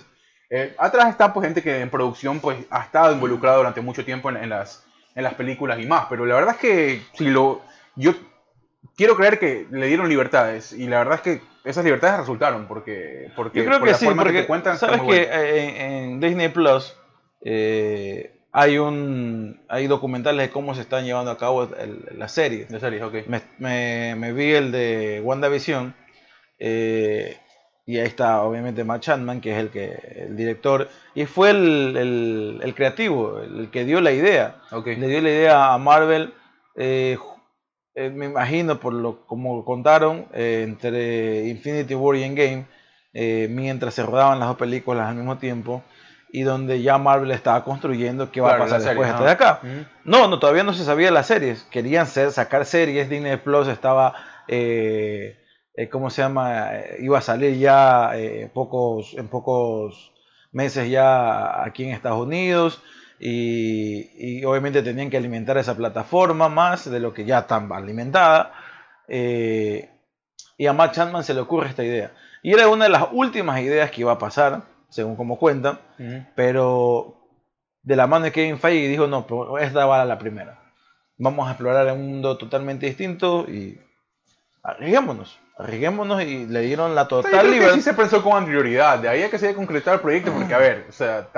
[0.49, 4.31] Eh, atrás está pues gente que en producción pues ha estado involucrada durante mucho tiempo
[4.31, 7.63] en, en las, en las películas y más, pero la verdad es que si lo
[7.97, 8.15] yo
[8.97, 13.31] quiero creer que le dieron libertades y la verdad es que esas libertades resultaron porque
[13.37, 15.23] porque Yo creo por que la sí, forma porque que te cuentan está sabes que
[15.23, 16.95] eh, en, en Disney Plus
[17.43, 22.69] eh, hay un hay documentales de cómo se están llevando a cabo el- las series.
[22.69, 23.15] De series, ok.
[23.27, 25.95] Me, me- me vi el de WandaVision
[26.59, 27.37] eh,
[27.91, 29.87] y ahí está obviamente Matt Chapman, que es el que
[30.27, 34.57] el director y fue el, el- el creativo, el que dio la idea.
[35.01, 36.33] Le dio la idea a Marvel,
[36.77, 37.19] eh,
[37.95, 42.67] eh, me imagino por lo como contaron, eh, entre Infinity War y Endgame,
[43.49, 45.83] mientras se rodaban las dos películas al mismo tiempo,
[46.33, 49.61] y donde ya Marvel estaba construyendo qué va Claro, a pasar serie, después de acá.
[50.05, 51.65] No, no, todavía no se sabía las series.
[51.73, 53.11] Querían ser, sacar series.
[53.11, 54.15] Disney Plus estaba,
[54.47, 55.40] eh,
[55.83, 56.77] eh, ¿cómo se llama?
[56.77, 60.13] Eh, iba a salir ya eh, pocos, en pocos
[60.53, 62.83] meses ya aquí en Estados Unidos.
[63.19, 68.53] Y, y obviamente tenían que alimentar esa plataforma más de lo que ya está alimentada.
[69.09, 69.91] Eh,
[70.57, 72.13] y a Matt Chapman se le ocurre esta idea.
[72.43, 76.25] Y era una de las últimas ideas que iba a pasar, según como cuentan Ujú.
[76.35, 77.17] pero
[77.83, 80.59] de la mano de Kevin Feige dijo, no, pero esta va a la primera.
[81.19, 83.79] Vamos a explorar un mundo totalmente distinto y
[84.63, 87.75] arriesguémonos, arriesguémonos y le dieron la total libertad.
[87.75, 90.55] sí se pensó con anterioridad, de ahí a que se haya concretado el proyecto, porque
[90.55, 91.29] a ver, o sea,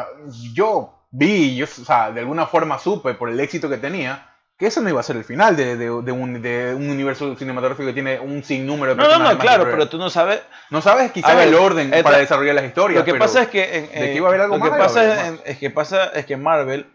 [0.53, 4.67] yo vi, yo, o sea, de alguna forma supe por el éxito que tenía, que
[4.69, 7.87] eso no iba a ser el final de, de- de un, de un universo cinematográfico
[7.89, 10.41] que tiene un sinnúmero de No, no, no, claro, pero tú no sabes.
[10.71, 13.01] No sabes quizás ver, el orden esta- para desarrollar las historias.
[13.01, 14.71] Lo que pero- pasa es que en- de que iba a haber algo lo que
[14.71, 16.87] más, pasa haber es, es que pasa es que Marvel,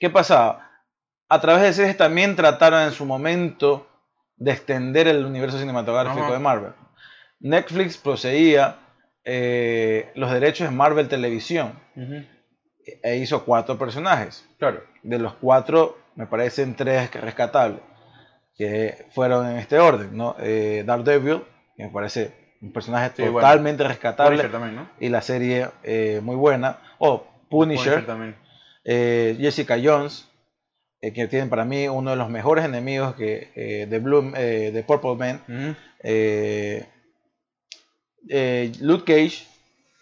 [0.00, 0.68] ¿qué pasaba?
[1.28, 3.86] A través de series también trataron en su momento
[4.36, 6.32] de extender el universo cinematográfico Ajá.
[6.32, 6.72] de Marvel.
[7.40, 8.76] Netflix poseía
[9.24, 11.78] eh, los derechos de Marvel Televisión
[13.02, 14.46] e hizo cuatro personajes.
[14.58, 14.82] Claro.
[15.02, 17.80] De los cuatro, me parecen tres rescatables,
[18.56, 20.36] que fueron en este orden, ¿no?
[20.38, 21.42] Eh, Daredevil,
[21.76, 23.40] que me parece un personaje Sí, bueno.
[23.40, 24.88] totalmente rescatable, Punisher también, ¿no?
[25.00, 26.78] y la serie eh, muy buena.
[26.98, 28.36] O Punisher, también.
[28.84, 30.28] eh, Jessica Jones,
[31.04, 34.70] eh, que tiene para mí uno de los mejores enemigos que, eh, de, Blue, eh,
[34.72, 35.76] de Purple Man,
[38.80, 39.46] Luke Cage,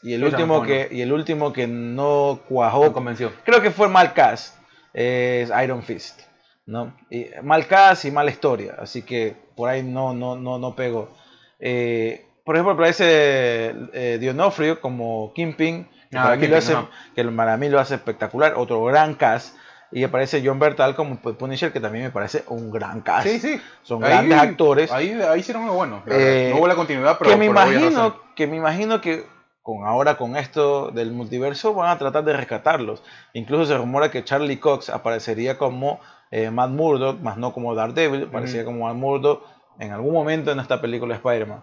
[0.05, 3.33] y el, último que, y el último que no cuajó convenció.
[3.45, 4.57] creo que fue mal cast,
[4.93, 6.21] es Iron Fist,
[6.67, 6.97] ¿no?
[7.11, 11.17] Y mal cast y mala historia, así que por ahí no, no, no, no pegó.
[11.59, 16.91] Eh, por ejemplo, aparece eh, Dionofrio como Kingpin, que, Ah, para mí lo hace, ajá.
[17.17, 19.57] que para mí lo hace espectacular, otro gran cast.
[19.93, 23.27] Y aparece John Bertal como Punisher, que también me parece un gran cast.
[23.29, 23.61] Sí, sí.
[23.83, 24.91] Son Ahí- grandes actores.
[24.91, 26.03] Ahí, ahí hicieron algo bueno.
[26.07, 29.27] Eh, no hubo la continuidad, pero que me imagino que me imagino que
[29.63, 33.01] con ahora con esto del multiverso van a tratar de rescatarlos
[33.33, 36.01] incluso se rumora que Charlie Cox aparecería como
[36.33, 39.45] eh, Matt Murdock más no como Daredevil aparecería como Matt Murdock
[39.79, 41.63] en algún momento en esta película de Spider-Man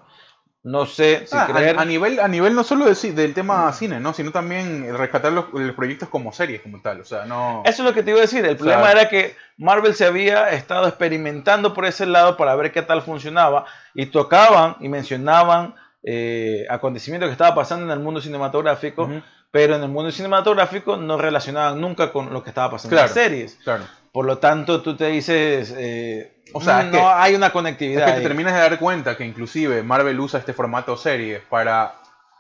[0.64, 3.72] no sé si Ah, a- creer a, nivel, a nivel no solo de del tema
[3.72, 4.14] cine, ¿no?
[4.14, 7.00] sino también rescatar los, los proyectos como series, como tal.
[7.02, 7.62] O sea, no.
[7.66, 10.06] eso es lo que te iba a decir el problema sea- era que Marvel se
[10.06, 15.76] había estado experimentando por ese lado para ver qué tal funcionaba y tocaban y mencionaban
[16.04, 19.10] eh, acontecimientos que estaba pasando en el mundo cinematográfico
[19.52, 23.08] pero en el mundo cinematográfico no relacionaban nunca con lo que estaba pasando en Claro.
[23.08, 23.58] las series.
[23.64, 23.84] Claro.
[24.12, 27.48] Por lo tanto, tú te dices, eh, O sea, "Mm, es no que- hay una
[27.48, 28.06] Es conectividad.
[28.06, 28.24] que te ahí".
[28.24, 31.94] terminas de dar cuenta que inclusive Marvel usa este formato serie para,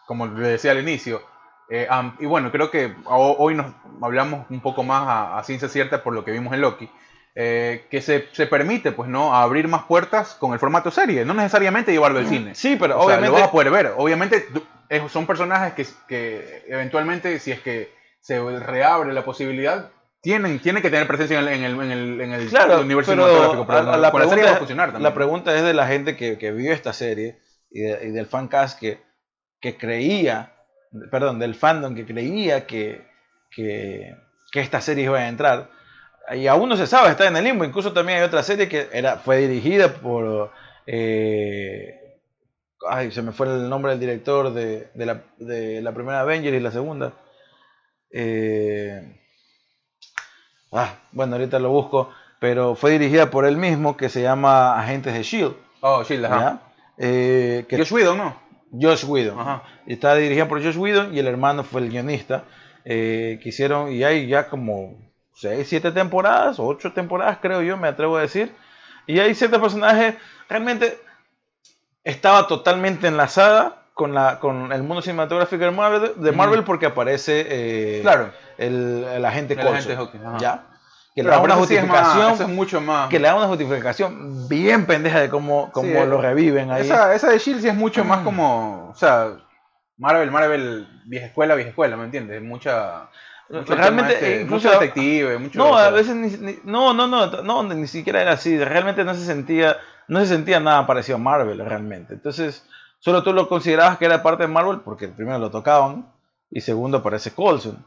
[0.07, 1.21] como le decía al inicio,
[1.69, 3.67] eh, am- y bueno, creo que ho- hoy nos
[4.01, 6.89] hablamos un poco más a, a ciencia cierta por lo que vimos en Loki,
[7.35, 11.35] eh, que se, se permite pues no abrir más puertas con el formato serie, no
[11.35, 12.55] necesariamente llevarlo al cine.
[12.55, 13.27] Sí, pero O sea, obviamente.
[13.27, 13.93] lo vas a poder ver.
[13.95, 14.47] Obviamente
[14.89, 20.81] es- son personajes que, que eventualmente, si es que se reabre la posibilidad, tienen, tienen
[20.83, 23.65] que tener presencia en el, en el, en el, en el claro, universo cinematográfico.
[23.65, 25.03] Pero a- a no- la, con la serie pregunta, va a funcionar también.
[25.03, 27.39] la pregunta es de la gente que, que vio esta serie
[27.71, 28.99] y, de- y del fancast que,
[29.61, 30.53] que creía,
[31.11, 33.07] perdón, del fandom que creía que,
[33.51, 34.13] que,
[34.51, 35.69] que esta serie iba a entrar.
[36.35, 37.63] Y aún no se sabe, está en el limbo.
[37.63, 40.51] Incluso también hay otra serie que era, fue dirigida por.
[40.85, 41.95] eh,
[42.87, 46.53] ay, se me fue el nombre del director de, de la, de la primera Avenger
[46.53, 47.13] y la segunda.
[48.11, 49.21] Eh,
[50.71, 52.11] ah, bueno, ahorita lo busco.
[52.39, 55.55] Pero fue dirigida por él mismo, que se llama Agentes de Shield.
[55.81, 56.61] Oh, Shield, ajá.
[56.97, 58.35] Eh, que Josh Whedon, ¿no?
[58.71, 59.39] Josh Whedon.
[59.39, 59.63] Ajá.
[59.85, 62.45] Está dirigida por Josh Whedon y el hermano fue el guionista.
[62.85, 67.89] Eh, que hicieron, y hay ya como 6, 7 temporadas, 8 temporadas creo yo, me
[67.89, 68.53] atrevo a decir.
[69.05, 70.15] Y hay ciertos personajes,
[70.47, 70.97] realmente
[72.03, 77.45] estaba totalmente enlazada con, la, con el mundo cinematográfico de Marvel, de Marvel porque aparece
[77.49, 78.31] eh, Claro.
[78.57, 80.37] el, el agente El Coulson, agente Hawkins, ajá.
[80.37, 80.63] ¿ya?
[81.15, 83.09] Que le da una pero eso sí es más- justificación, eso es mucho más.
[83.09, 86.83] que le da una justificación bien pendeja de cómo, cómo Sí, lo reviven ahí.
[86.83, 88.89] Esa, esa de Shield sí es mucho más como.
[88.91, 89.31] O sea,
[89.97, 92.41] Marvel, Marvel, vieja escuela, vieja escuela, ¿me entiendes?
[92.41, 93.09] Mucha.
[93.49, 95.57] Mucho realmente, este, incluso- mucho detective, mucho...
[95.57, 98.57] No, a veces ni, ni- no, no, no, no, ni siquiera era así.
[98.63, 99.75] Realmente no se sentía,
[100.09, 102.13] no se sentía nada parecido a Marvel realmente.
[102.15, 102.65] Entonces,
[102.99, 106.11] solo tú lo considerabas que era parte de Marvel porque primero lo tocaban
[106.51, 107.85] y segundo aparece Coulson.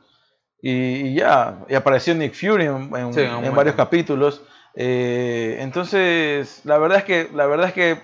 [0.62, 0.70] Y,
[1.08, 3.20] y ya, y apareció Nick Fury en, Sí,
[3.56, 4.42] varios capítulos.
[4.74, 7.98] Eh, entonces, la verdad es que, la verdad es que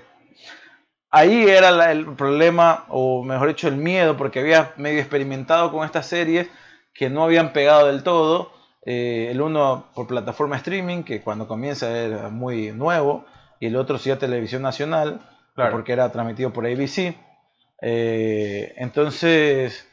[1.10, 5.84] ahí era la- el problema, o mejor dicho, el miedo, porque había medio experimentado con
[5.84, 6.48] estas series
[6.92, 8.52] que no habían pegado del todo.
[8.84, 13.24] Eh, el uno por plataforma streaming, que cuando comienza era muy nuevo,
[13.60, 15.20] y el otro sí a televisión nacional,
[15.54, 15.72] Claro.
[15.72, 17.16] porque era transmitido por ABC.
[17.80, 19.86] Eh, entonces,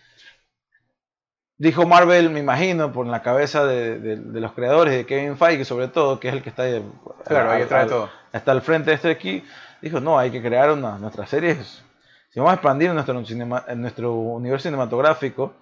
[1.58, 5.66] dijo Marvel, me imagino, por la cabeza de, de- de los creadores, de Kevin Feige
[5.66, 6.84] sobre todo, que es el que está ahí,
[7.26, 8.10] Claro, ahí al- de todo.
[8.34, 9.44] está al frente de este aquí,
[9.82, 11.84] dijo, no, hay que crear una, nuestras series.
[12.30, 15.54] Si vamos a expandir nuestro, cinema- en nuestro universo cinematográfico,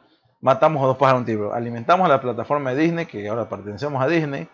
[0.42, 1.54] matamos a dos pájaros de un tiro.
[1.54, 4.48] Alimentamos a la plataforma de Disney, que ahora pertenecemos a Disney,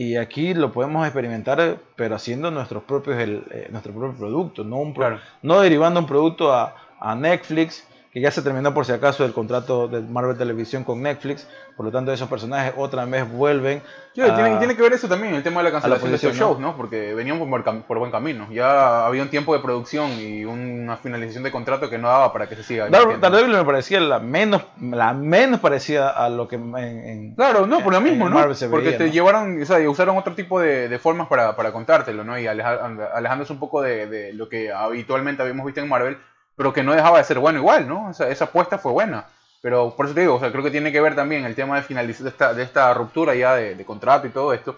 [0.00, 4.76] y aquí lo podemos experimentar, pero haciendo nuestros propios, el, eh, nuestro propio producto, no,
[4.76, 5.20] un pro- Claro.
[5.42, 9.32] no derivando un producto a, a Netflix, que ya se terminó por si acaso el
[9.32, 13.82] contrato de Marvel Televisión con Netflix, por lo tanto esos personajes otra vez vuelven.
[14.14, 16.16] Sí, tiene, a- y tiene que ver eso también, el tema de la cancelación de
[16.16, 16.76] posición, estos shows, ¿no?
[16.76, 18.48] Porque veníamos por, por buen camino.
[18.50, 22.48] Ya había un tiempo de producción y una finalización de contrato que no daba para
[22.48, 22.86] que se siga.
[22.86, 23.18] Invirtiendo.
[23.30, 27.80] Daredevil me parecía la menos, la menos parecida a lo que en, en- Claro, no,
[27.84, 28.38] por lo mismo, en ¿no?
[28.38, 29.12] Marvel se Porque veía, te ¿no?
[29.12, 32.38] llevaron, o sea, usaron otro tipo de, de formas para, para contártelo, ¿no?
[32.38, 36.18] Y alejándose un poco de, de lo que habitualmente habíamos visto en Marvel,
[36.58, 38.08] pero que no dejaba de ser bueno igual, ¿no?
[38.08, 39.24] O sea, esa apuesta fue buena.
[39.62, 41.76] Pero por eso te digo, o sea, creo que tiene que ver también el tema
[41.76, 44.76] de finalizar de esta, de esta ruptura ya de, de contrato y todo esto,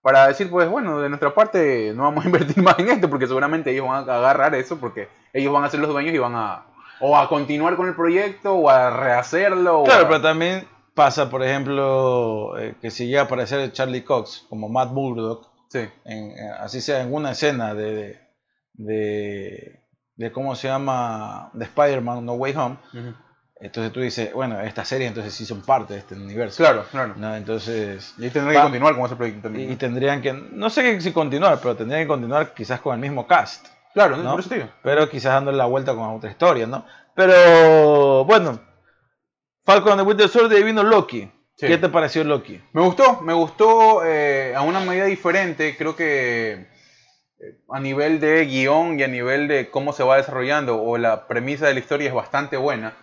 [0.00, 3.26] para decir, pues bueno, de nuestra parte no vamos a invertir más en esto, porque
[3.26, 6.34] seguramente ellos van a agarrar eso, porque ellos van a ser los dueños y van
[6.36, 6.62] a
[7.04, 11.28] o a continuar con el proyecto, o a rehacerlo, o Claro, a- pero también pasa,
[11.28, 16.38] por ejemplo, eh, que si llega a aparecer Charlie Cox como Matt Murdock, Sí, en-
[16.38, 18.20] en- así sea en una escena de,
[18.74, 19.81] de,
[20.16, 22.76] de, cómo se llama, de Spider-Man No Way Home,
[23.60, 26.56] entonces tú dices, bueno, esta serie entonces sí son parte de este universo.
[26.62, 27.14] claro, claro.
[27.16, 27.34] ¿no?
[27.36, 29.70] Entonces, Y ahí tendrán que continuar con ese proyecto también.
[29.70, 33.00] y, y tendrían que, no sé si continuar, pero tendrían que continuar quizás con el
[33.00, 33.68] mismo cast.
[33.94, 34.32] claro, ¿no?
[34.32, 34.50] por eso
[34.82, 36.84] pero quizás dándole la vuelta con otra historia, ¿no?
[37.14, 38.58] Pero bueno,
[39.64, 41.30] Falcon de Winter Soldier y vino Loki.
[41.56, 41.66] Sí.
[41.68, 42.60] ¿Qué te pareció Loki?
[42.72, 46.66] Me gustó, me gustó eh, a una medida diferente, creo que
[47.70, 51.66] a nivel de guion y a nivel de cómo se va desarrollando o la premisa
[51.66, 52.94] de la historia es bastante buena.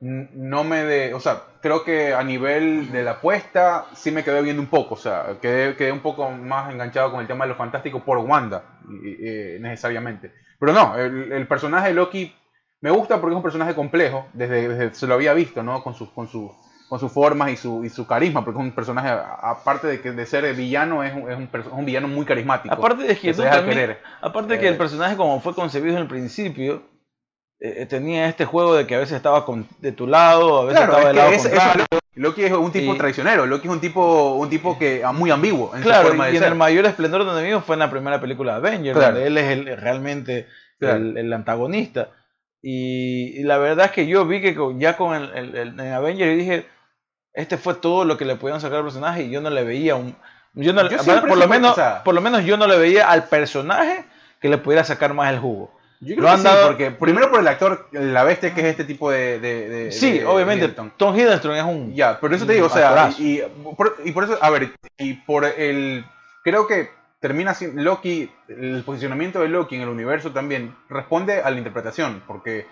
[0.00, 4.42] No me de, o sea, creo que a nivel de la apuesta sí me quedé
[4.42, 7.50] viendo un poco, o sea, quedé, quedé un poco más enganchado con el tema de
[7.50, 8.62] lo fantástico por Wanda,
[9.02, 10.32] eh, necesariamente.
[10.60, 12.34] Pero no, el, personaje de Loki
[12.82, 15.82] me gusta porque es un personaje complejo, desde, desde se lo había visto, ¿no?
[15.82, 16.54] Con sus con su,
[16.88, 20.12] con sus formas y su, y su carisma, porque es un personaje, aparte de que
[20.12, 22.72] de ser villano, es un, es un, es un villano muy carismático.
[22.74, 24.70] Aparte de que, que también- aparte de que Eh.
[24.70, 26.82] el personaje como fue concebido en el principio,
[27.58, 30.64] eh, eh, tenía este juego de que a veces estaba con- de tu lado, a
[30.66, 31.84] veces Claro, estaba es del lado ese- contrario.
[31.90, 35.12] eso- Loki es un tipo Y- traicionero, Loki es un tipo, un tipo que ah,
[35.12, 36.52] muy ambiguo en su Claro, forma de y en ser.
[36.52, 39.14] el mayor esplendor de enemigo fue en la primera película de Avengers, Claro.
[39.14, 40.46] donde él es el- realmente
[40.78, 40.96] Claro.
[40.96, 42.10] el, el antagonista.
[42.62, 45.80] Y, y la verdad es que yo vi que con- ya con el, el, el-
[45.80, 46.66] en Avengers dije,
[47.36, 49.94] este fue todo lo que le podían sacar al personaje y yo no le veía
[49.94, 50.16] un...
[50.54, 50.96] Yo no, Yo
[51.28, 54.04] por, lo menos, por lo menos yo no le veía al personaje
[54.40, 55.70] que le pudiera sacar más el jugo.
[56.00, 58.66] Yo Lo han que sí, dado- porque primero por el actor, la bestia que es
[58.68, 59.38] este tipo de...
[59.38, 60.68] de- de- Sí, de- obviamente.
[60.68, 61.94] Tom Hiddleston es un...
[61.94, 63.42] Ya, pero eso te digo, o sea, y, y
[63.76, 66.04] por, y por eso, a ver, y por el,
[66.42, 71.50] creo que termina siendo Loki, el posicionamiento de Loki en el universo también responde a
[71.50, 72.66] la interpretación, porque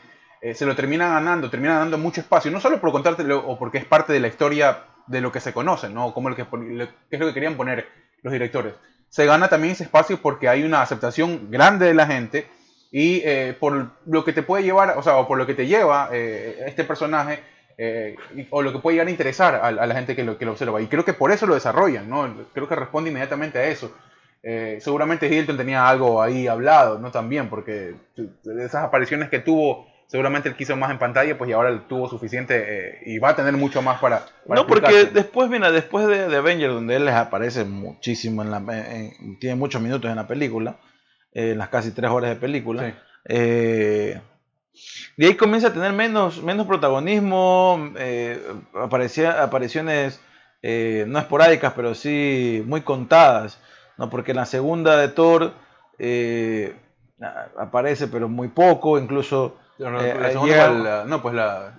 [0.45, 3.79] eh, se lo termina ganando, termina dando mucho espacio, no solo por contártelo o porque
[3.79, 6.13] es parte de la historia de lo que se conoce, ¿no?
[6.13, 7.89] Como lo que, lo- es lo que querían poner
[8.21, 8.75] los directores.
[9.09, 12.47] Se gana también ese espacio porque hay una aceptación grande de la gente
[12.93, 15.67] y eh, por lo que te puede llevar, o sea, o por lo que te
[15.67, 17.41] lleva eh, este personaje,
[18.51, 20.83] o lo que puede llegar a interesar a, la gente que lo, observa.
[20.83, 22.33] Y creo que por eso lo desarrollan, ¿no?
[22.53, 23.93] Creo que responde inmediatamente a eso.
[24.79, 27.11] Seguramente Hilton tenía algo ahí hablado, ¿no?
[27.11, 31.53] También, porque de esas apariciones que tuvo, seguramente él quiso más en pantalla, pues y
[31.53, 34.21] ahora tuvo suficiente eh, y va a tener mucho más para...
[34.47, 35.15] para No, porque explicarse.
[35.15, 39.57] después, mira, después de, de Avengers, donde él les aparece muchísimo, en la, en- tiene
[39.57, 40.77] muchos minutos en la película,
[41.33, 42.95] eh, en las casi tres horas de película, Sí.
[43.27, 44.21] eh,
[45.17, 48.41] de ahí comienza a tener menos, menos protagonismo, eh,
[48.75, 50.21] aparecía, apariciones
[50.63, 53.61] no esporádicas, pero sí muy contadas,
[53.99, 54.09] ¿no?
[54.09, 55.53] porque en la segunda de Thor
[57.59, 61.35] aparece, pero muy poco, incluso No, eh, la eh, segunda llega- fue la- no, pues
[61.35, 61.75] la...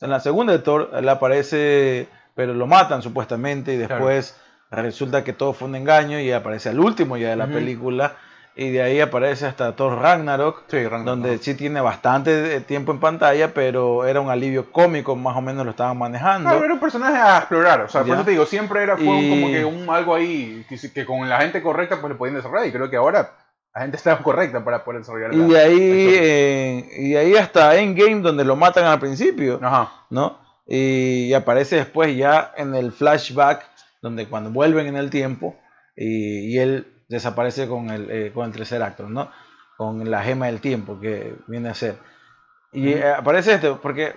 [0.00, 4.36] en la segunda de Thor, él aparece pero lo matan supuestamente y después
[4.70, 8.16] resulta que todo fue un engaño y aparece al último ya de la película.
[8.58, 10.66] Y de ahí aparece hasta Thor Ragnarok,
[11.04, 15.64] donde sí tiene bastante tiempo en pantalla, pero era un alivio cómico, más o menos
[15.64, 16.50] lo estaban manejando.
[16.64, 19.48] era un personaje a explorar, o sea, por eso te digo, siempre era fue como
[19.48, 22.88] que un algo ahí que, con la gente correcta pues le podían desarrollar y creo
[22.88, 23.32] que ahora
[23.76, 25.34] la gente está correcta para poder desarrollar.
[25.34, 29.60] Y de ahí, eh, y ahí hasta Endgame, donde lo matan al principio,
[30.08, 30.38] ¿no?
[30.66, 33.68] Y, aparece después ya en el flashback,
[34.00, 35.60] donde cuando vuelven en el tiempo,
[35.94, 39.30] y él desaparece con el, eh, con el tercer acto, ¿no?
[39.76, 41.98] Con la gema del tiempo que viene a ser.
[42.72, 44.14] Y eh, aparece esto, porque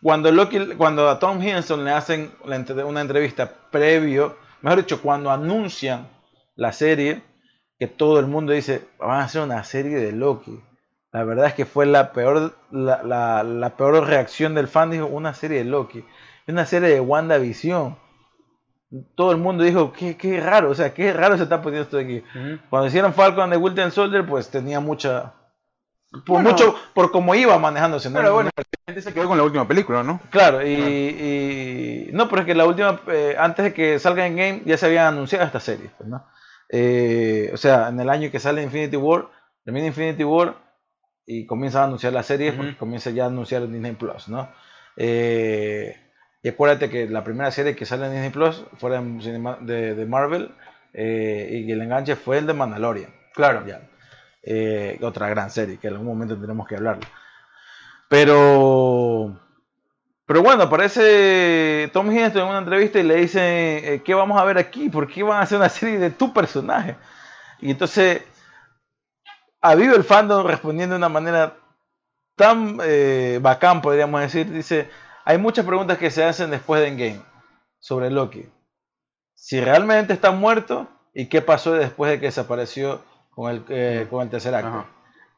[0.00, 6.06] cuando, Loki, cuando a Tom Hiddleston le hacen una entrevista previo, mejor dicho, cuando anuncian
[6.54, 7.24] la serie,
[7.80, 10.60] que todo el mundo dice, van a hacer una serie de Loki.
[11.10, 15.06] La verdad es que fue la peor, la, la, la peor reacción del fan, dijo,
[15.06, 16.04] una serie de Loki.
[16.46, 17.96] Una serie de WandaVision
[19.14, 21.96] todo el mundo dijo, qué, qué raro, o sea, qué raro se está poniendo esto
[21.96, 22.24] de aquí.
[22.68, 25.34] Cuando hicieron Falcon de Wilton Soldier, pues tenía mucha...
[26.26, 28.10] Por mucho, por cómo iba manejándose.
[28.10, 30.18] Pero bueno, la gente se quedó con la última película, ¿no?
[30.30, 34.62] Claro, y, no, pero es que la última, eh, antes de que salga en game,
[34.64, 36.26] ya se habían anunciado esta serie, pues, ¿no?
[36.72, 39.28] Eh, o sea, en el año que sale Infinity War,
[39.64, 40.56] termina Infinity War
[41.26, 44.48] y comienza a anunciar la serie, porque comienza ya a anunciar Disney Plus, ¿no?
[44.96, 45.96] Eh,
[46.42, 50.50] y acuérdate que la primera serie que sale en Disney Plus fue de, de Marvel
[50.92, 53.14] eh, y el enganche fue el de Mandalorian.
[53.34, 53.66] Claro.
[53.66, 53.82] Ya.
[54.42, 56.98] Eh, otra gran serie que en algún momento tenemos que hablar.
[58.08, 58.89] Pero,
[60.30, 64.44] pero bueno, aparece Tom Hiddleston en una entrevista y le dice, eh, ¿qué vamos a
[64.44, 64.88] ver aquí?
[64.88, 66.94] ¿Por qué van a hacer una serie de tu personaje?
[67.58, 68.22] Y entonces,
[69.76, 71.56] vivo el fandom respondiendo de una manera
[72.36, 72.78] tan
[73.40, 74.48] bacán, podríamos decir.
[74.48, 74.88] Dice,
[75.24, 77.22] hay muchas preguntas que se hacen después de Endgame
[77.80, 78.48] sobre Loki.
[79.34, 84.22] Si realmente está muerto y qué pasó después de que desapareció con el, eh, con
[84.22, 84.86] el tercer acto.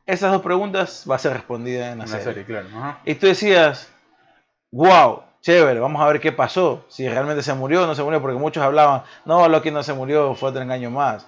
[0.04, 2.44] Esas dos preguntas va a ser respondida en la, serie.
[2.44, 2.68] claro.
[3.06, 3.91] Y tú decías,
[4.72, 6.84] wow, chévere, vamos a ver qué pasó.
[6.88, 9.92] Si realmente se murió o no se murió, porque muchos hablaban, no, Loki no se
[9.92, 11.26] murió, fue otro engaño más.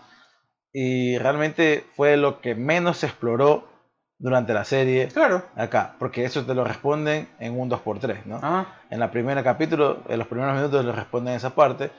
[0.73, 3.69] Y realmente fue lo que menos se exploró
[4.19, 5.09] durante la serie.
[5.09, 5.45] Claro.
[5.55, 8.67] Acá, porque eso te lo responden en un 2x3, ¿no?
[8.91, 11.91] En la primera capítulo, en los primeros minutos lo responden esa parte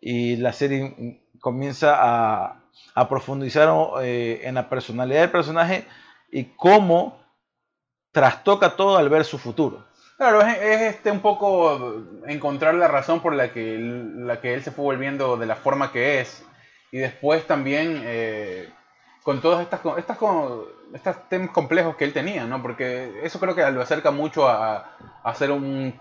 [0.00, 2.62] y la serie comienza a,
[2.94, 3.68] a profundizar
[4.02, 5.86] eh, en la personalidad del personaje
[6.30, 7.18] y cómo
[8.12, 9.84] trastoca todo al ver su futuro.
[10.20, 14.70] Claro, es, este un poco encontrar la razón por la que, la que él se
[14.70, 16.44] fue volviendo de la forma que es.
[16.92, 18.68] Y después también eh,
[19.22, 20.18] con todas estas, estas,
[20.92, 22.60] estos temas complejos que él tenía, ¿no?
[22.60, 25.98] Porque eso creo que lo acerca mucho a, a ser un,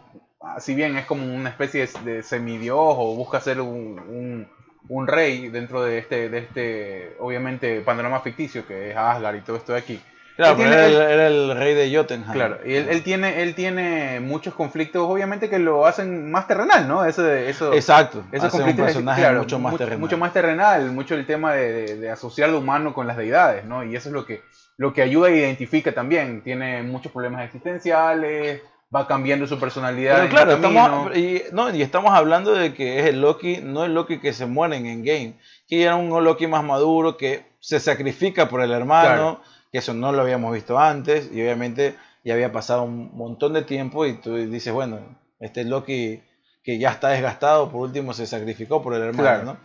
[0.59, 4.49] si bien es como una especie de, semidios o busca ser un,
[4.89, 9.55] un, rey dentro de este, de este, obviamente, panorama ficticio que es Asgard y todo
[9.55, 10.01] esto de aquí.
[10.39, 12.31] Claro, pero era, el rey de Jotunheim.
[12.31, 17.03] Claro, y él, tiene, él tiene muchos conflictos, obviamente, que lo hacen más terrenal, ¿no?
[17.03, 19.99] Eso, eso, Exacto, esos conflictos, personaje mucho más terrenal.
[19.99, 23.83] Mucho más terrenal, mucho el tema de, asociar lo humano con las deidades, ¿no?
[23.83, 24.41] Y eso es lo que,
[24.77, 26.41] lo que ayuda e identifica también.
[26.41, 28.61] Tiene muchos problemas existenciales,
[28.95, 30.19] va cambiando su personalidad.
[30.19, 33.93] Pero claro, estamos, y, no, y estamos hablando de que es el Loki, no el
[33.93, 35.33] Loki que se muere en Game,
[35.67, 40.11] que era un Loki más maduro, que se sacrifica por el hermano que eso no
[40.11, 44.35] lo habíamos visto antes y obviamente ya había pasado un montón de tiempo y tú
[44.35, 44.99] dices, bueno,
[45.39, 46.21] este Loki
[46.63, 49.57] que ya está desgastado, por último se sacrificó por el hermano, ¿no?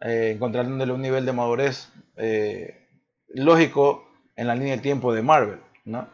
[0.00, 2.86] Eh, encontrándole un nivel de madurez eh,
[3.28, 6.08] lógico en la línea de tiempo de Marvel, ¿no?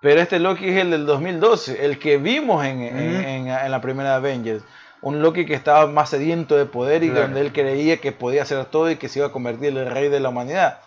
[0.00, 4.62] Pero este Loki es el del 2012, el que vimos en, en, la primera Avengers.
[5.02, 8.64] Un Loki que estaba más sediento de poder y donde él creía que podía hacer
[8.66, 10.80] todo y que se iba a convertir en el rey de la humanidad.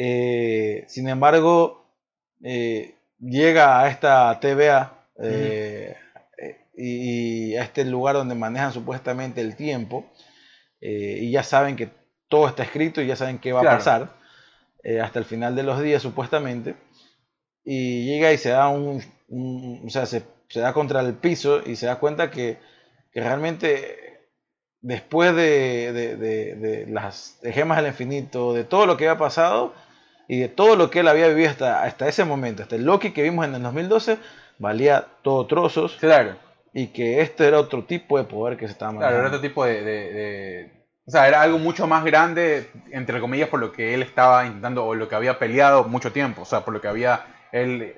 [0.00, 1.84] Eh, sin embargo,
[2.44, 5.96] eh, llega a esta TVA eh,
[6.76, 10.08] y, a este lugar donde manejan supuestamente el tiempo
[10.80, 11.90] y ya saben que
[12.28, 14.14] todo está escrito y ya saben qué va a pasar
[15.02, 16.76] hasta el final de los días supuestamente.
[17.64, 19.02] Y llega y se da un,
[19.84, 20.22] o sea, se,
[20.54, 22.58] da contra el piso y se da cuenta que,
[23.12, 24.28] realmente
[24.80, 29.74] después de, de, las gemas del infinito, de todo lo que había pasado,
[30.28, 33.12] y de todo lo que él había vivido hasta, hasta ese momento, hasta el Loki
[33.12, 34.18] que vimos en el 2012,
[34.58, 35.96] valía todo trozos.
[35.98, 36.36] Claro.
[36.74, 39.16] Y que este era otro tipo de poder que se estaba manejando.
[39.16, 40.70] Claro, era otro tipo de,
[41.06, 44.84] O sea, era algo mucho más grande, entre comillas, por lo que él estaba intentando,
[44.84, 47.96] o lo que había peleado mucho tiempo, o sea, por lo que había él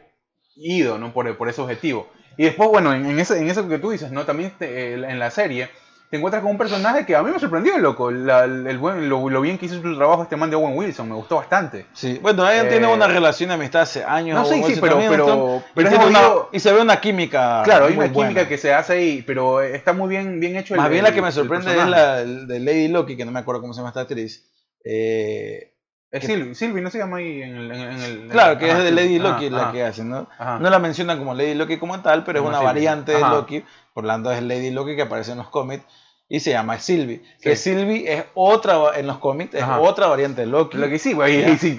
[0.54, 1.12] ido, ¿no?
[1.12, 2.08] Por, por ese objetivo.
[2.36, 4.24] Y después, bueno, en, en, eso, en eso que tú dices, ¿no?
[4.24, 5.68] También en la serie
[6.10, 8.10] te encuentras con un personaje que a mí me sorprendió, loco.
[8.10, 11.08] La- el buen, lo, lo bien que hizo su trabajo este man de Owen Wilson,
[11.08, 11.86] me gustó bastante.
[11.92, 14.36] Sí, bueno, ellos Eh, tienen una relación de amistad hace años.
[14.36, 16.48] no, sí, sí, pero- también, pero- entonces, pero y, es tiene una- jodido.
[16.52, 17.62] y se ve una química.
[17.64, 20.74] claro, hay una química que se hace ahí, pero está muy bien, bien hecho.
[20.74, 23.16] el- Más bien la el- que me el sorprende es la el de Lady Loki,
[23.16, 24.50] que no me acuerdo cómo se llama esta actriz.
[24.84, 25.68] Eh,
[26.12, 27.70] Es Sylvie, Sylvie, no se llama ahí en el.
[27.70, 28.90] en el- el- claro, que es de.
[28.90, 30.28] Lady Loki la que hacen, ¿no?
[30.40, 30.58] ajá.
[30.58, 32.66] No la mencionan como Lady Loki como tal, pero es una Sylvie.
[32.66, 33.20] variante de.
[33.20, 33.64] Loki.
[33.94, 35.84] Por lo tanto, es Lady Loki que aparece en los cómics
[36.32, 37.22] y se llama Sylvie.
[37.42, 37.56] Que.
[37.56, 39.80] Sylvie es otra, en los cómics, es Ajá.
[39.80, 40.78] otra variante de Loki.
[40.78, 41.58] Lo que sí, güey.
[41.58, 41.76] Si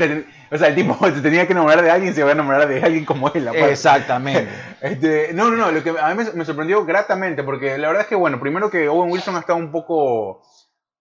[0.52, 2.84] o sea, el tipo se tenía que enamorar de alguien, se va a enamorar de
[2.84, 3.48] alguien como él.
[3.48, 3.72] aparte.
[3.72, 4.48] Exactamente.
[4.82, 8.02] Este, no, no, no, lo que a mí me, me sorprendió gratamente, porque la verdad
[8.02, 10.42] es que, bueno, primero que Owen Wilson ha estado un poco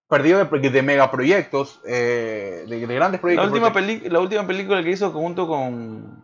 [0.07, 3.47] perdido de, de megaproyectos, eh, de, de grandes La proyectos.
[3.51, 6.23] última, porque- la última película que hizo junto con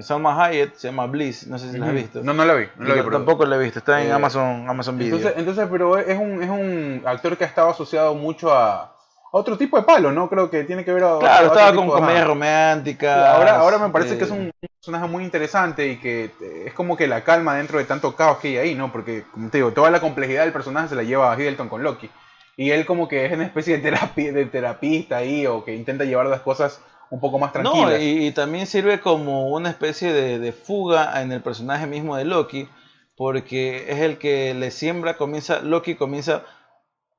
[0.00, 2.22] Salma Hayek se llama Bliss, no sé si la has visto.
[2.22, 2.66] No, no la vi.
[2.76, 5.16] No la vi pero- tampoco la he visto, está en Eh, Amazon, Amazon Video.
[5.16, 8.92] Entonces, entonces, pero es un, es un actor que ha estado asociado mucho a,
[9.32, 10.28] otro tipo de palo, ¿no?
[10.28, 13.34] Creo que tiene que ver a, claro, a estaba con comedias románticas.
[13.34, 16.30] Ahora, ahora me parece eh, que es un personaje muy interesante y que
[16.64, 18.90] es como que la calma dentro de tanto caos que hay ahí, ¿no?
[18.90, 21.82] Porque, como te digo, toda la complejidad del personaje se la lleva a Hiddleton con
[21.82, 22.10] Loki.
[22.56, 26.04] Y él como que es una especie de, terapi de terapista ahí o que intenta
[26.04, 26.80] llevar las cosas
[27.10, 27.90] un poco más tranquilas.
[27.92, 32.16] No, y, y también sirve como una especie de, de fuga en el personaje mismo
[32.16, 32.68] de Loki,
[33.16, 36.42] porque es el que le siembra, comienza, Loki comienza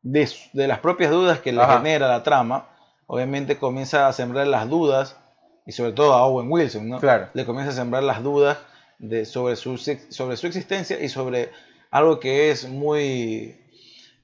[0.02, 1.78] de, de las propias dudas que le Ajá.
[1.78, 2.68] genera la trama,
[3.08, 5.18] obviamente comienza a sembrar las dudas,
[5.66, 7.00] y sobre todo a Owen Wilson, ¿no?
[7.00, 7.30] Claro.
[7.34, 8.58] Le comienza a sembrar las dudas
[9.00, 11.50] de, sobre, su, sobre su existencia y sobre
[11.92, 13.58] algo que es muy,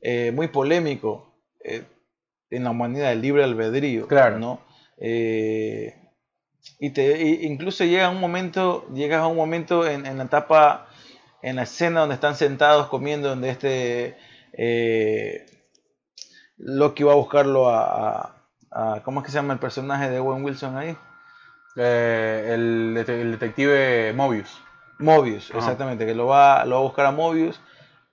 [0.01, 1.33] eh, muy polémico
[1.63, 1.83] eh,
[2.49, 4.39] en la humanidad, el libre albedrío, Claro.
[4.39, 4.59] ¿no?
[5.05, 5.93] Eh,
[6.79, 10.87] y te incluso llega un momento, llegas a un momento en, en la etapa,
[11.41, 14.17] en la escena donde están sentados comiendo, donde este
[14.53, 15.45] eh,
[16.57, 17.83] Loki va a buscarlo a,
[18.71, 20.95] a- a- ¿cómo es que se llama el personaje de Owen Wilson ahí?
[21.75, 24.57] Eh, el, dete- el detective Mobius.
[24.99, 25.57] Mobius, Ajá.
[25.59, 27.59] exactamente, que lo va, lo va a buscar a Mobius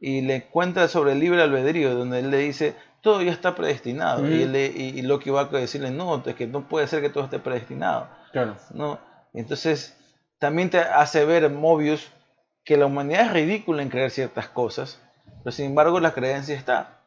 [0.01, 4.29] y le cuenta sobre el libre albedrío, donde él le dice, todo ya está predestinado.
[4.29, 7.11] Y, él y, y Loki va a decirle, no, es que no puede ser que
[7.11, 8.09] todo esté predestinado.
[8.33, 8.57] Claro.
[8.73, 8.99] ¿no?
[9.33, 9.97] Entonces,
[10.39, 12.11] también te hace ver Mobius
[12.65, 15.01] que la humanidad es ridícula en creer ciertas cosas,
[15.43, 17.01] pero sin embargo la creencia está.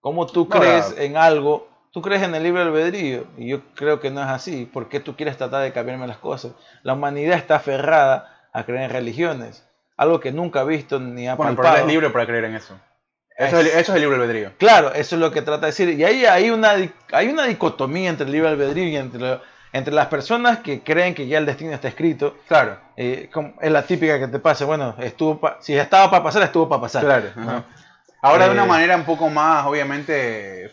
[0.00, 4.10] Como tú crees en algo, tú crees en el libre albedrío, y yo creo que
[4.10, 4.66] no es así.
[4.66, 6.52] ¿Por qué tú quieres tratar de cambiarme las cosas?
[6.82, 9.66] La humanidad está aferrada a creer en religiones,
[9.96, 11.84] algo que nunca ha visto ni ha Bueno, pero palpado.
[11.84, 12.78] él es libre para creer en eso.
[13.36, 14.52] Eso es, el- eso es el libre albedrío.
[14.58, 15.88] Claro, eso es lo que trata de decir.
[15.90, 16.74] Y ahí hay una,
[17.12, 19.40] hay una dicotomía entre el libre albedrío y entre, lo-
[19.72, 22.76] entre las personas que creen que ya el destino está escrito Claro.
[22.96, 26.42] eh, como- es la típica que te pasa, bueno, estuvo pa- si estaba para pasar,
[26.42, 27.02] estuvo para pasar.
[27.04, 27.64] Claro.
[28.20, 30.70] Ahora de una Eh, manera un poco más, obviamente,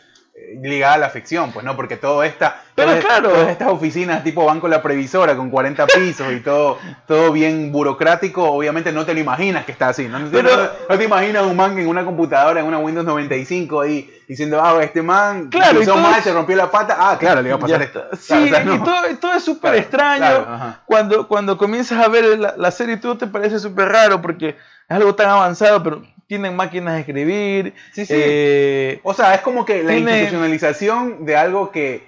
[0.61, 3.29] ligada a la ficción, pues no, porque todo esta, Pero todas, claro.
[3.29, 6.77] todas estas oficinas tipo Banco La Previsora con 40 pisos y todo,
[7.07, 10.17] todo bien burocrático, obviamente no te lo imaginas que está así, ¿no?
[10.19, 13.81] No, Pero- no- no te imaginas un man en una computadora, en una Windows 95
[13.81, 17.49] ahí, diciendo, ah, este man Claro, hizo mal, se rompió la pata, ah, claro, le
[17.49, 18.03] iba a pasar esto.
[18.19, 18.83] Sí, Claro, o sea, y no.
[18.83, 19.77] todo, y todo es súper Claro,
[20.37, 20.77] extraño.
[20.85, 24.55] cuando, cuando comienzas a ver la, la serie, todo te parece súper raro porque es
[24.89, 27.73] algo tan avanzado, pero tienen máquinas de escribir.
[27.91, 28.13] Sí, sí.
[28.15, 32.07] eh, O sea, es como que la Tiene- institucionalización de algo que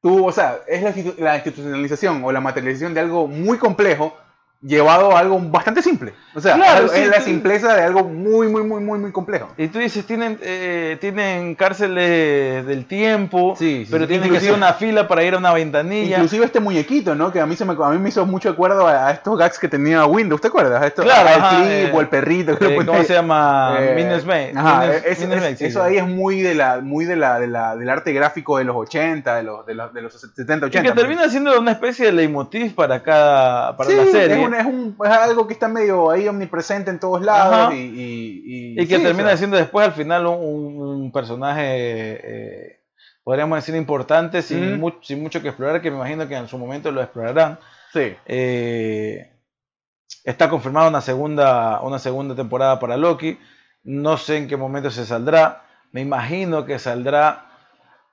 [0.00, 4.16] tú, o sea, es la, la institucionalización o la materialización de algo muy complejo
[4.62, 6.12] llevado a algo bastante simple.
[6.34, 9.10] O sea, Claro, es, sí, la tú- simpleza de algo muy, muy, muy, muy, muy
[9.10, 9.48] complejo.
[9.56, 14.52] y tú dices, tienen, eh, tienen cárceles del tiempo, Sí, sí, pero tienen que hacer
[14.52, 16.16] una fila para ir a una ventanilla.
[16.16, 17.32] Inclusive este muñequito, ¿no?
[17.32, 19.58] Que a mí, se me, a mí me hizo mucho acuerdo a, a estos gags
[19.58, 20.82] que tenía Windows, ¿te acuerdas?
[20.82, 22.58] A esto, Claro, a el clip eh, o el perrito.
[22.58, 23.76] que Eh, ¿Cómo se llama?
[23.80, 24.52] Eh, Minus May.
[24.54, 27.46] Ajá, Minus- es- Minus es- eso ahí es muy de la, muy de la, de
[27.48, 30.68] la, del arte gráfico de los 80, de los, de los, de los 70, Y
[30.68, 30.90] 80.
[30.94, 34.49] que termina siendo una especie de leitmotiv para cada para Sí, la serie.
[34.54, 37.76] Es, un- es un- es algo que está medio ahí omnipresente en todos lados y,
[37.78, 38.42] y,
[38.76, 42.80] y- Y que sí, termina o sea, siendo después al final un, personaje, eh,
[43.24, 44.92] podríamos decir, importante, sin, Mm.
[45.02, 47.58] sin mucho que explorar, que me imagino que en su momento lo explorarán.
[47.92, 48.14] Sí.
[48.26, 49.32] Eh,
[50.24, 53.38] está confirmada una segunda, una segunda temporada para Loki.
[53.82, 55.62] No sé en qué momento se saldrá.
[55.92, 57.46] Me imagino que saldrá.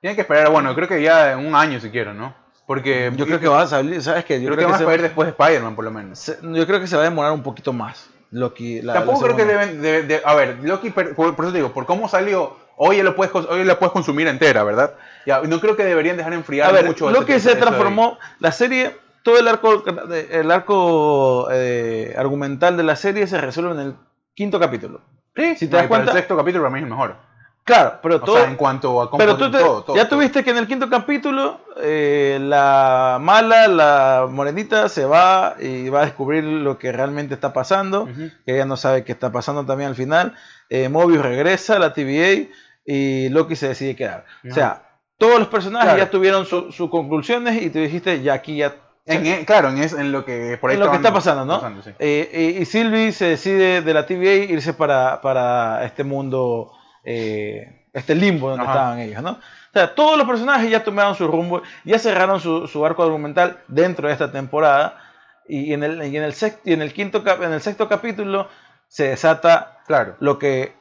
[0.00, 2.34] Tienen que esperar, bueno, creo que ya en un año si quieren, ¿no?
[2.68, 4.34] Porque Yo creo que va a salir, ¿sabes qué?
[4.40, 6.18] Yo creo creo, que van a que, salir después de Spider-Man, por lo menos.
[6.18, 8.10] se, se- yo creo que se va a demorar un poquito más.
[8.30, 9.80] Loki, la- Tampoco la creo que deben.
[9.80, 13.02] de- de- a ver, Loki, per- por, por eso te digo, por cómo salió, hoy
[13.02, 14.94] lo puedes, hoy la puedes consumir entera, ¿verdad?
[15.24, 18.18] Ya, no creo que deberían dejar enfriar A ver, mucho lo ese- que se transformó,
[18.38, 19.82] la serie, todo el arco,
[20.30, 23.94] el arco eh, argumental de la serie se resuelve en el
[24.34, 25.00] quinto capítulo.
[25.34, 27.16] Sí, si te no, das cuenta- el sexto capítulo para mí es el mejor.
[27.68, 28.36] Claro, pero O todo.
[28.36, 30.88] sea, en cuanto a pero tú te- todo, todo, ya tuviste que en el quinto
[30.90, 37.34] capítulo eh, la mala, la morenita, se va y va a descubrir lo que realmente
[37.34, 38.06] está pasando.
[38.44, 40.34] Que ella no sabe qué está pasando también al final.
[40.70, 42.48] Eh, Mobius regresa a la TVA
[42.84, 44.24] y Loki se decide quedar.
[44.50, 44.82] O sea,
[45.18, 46.04] todos los personajes Claro.
[46.04, 48.74] ya tuvieron su- sus conclusiones y tú dijiste, ya aquí ya
[49.10, 51.44] En, en- claro, en, es- en lo que por ahí en lo que está pasando,
[51.46, 51.54] ¿no?
[51.54, 51.90] pasando, sí.
[51.98, 56.72] Eh, y, y Sylvie se decide de la TVA irse para, para este mundo,
[57.04, 58.72] eh, este limbo donde Ajá.
[58.72, 59.30] estaban ellos, ¿no?
[59.32, 63.58] O sea, todos los personajes ya tomaron su rumbo, ya cerraron su, su arco argumental
[63.68, 64.98] dentro de esta temporada.
[65.46, 68.48] Y en el, y en el, sex- y en el, quinto, en el sexto capítulo
[68.88, 70.16] se desata Claro.
[70.20, 70.74] lo que,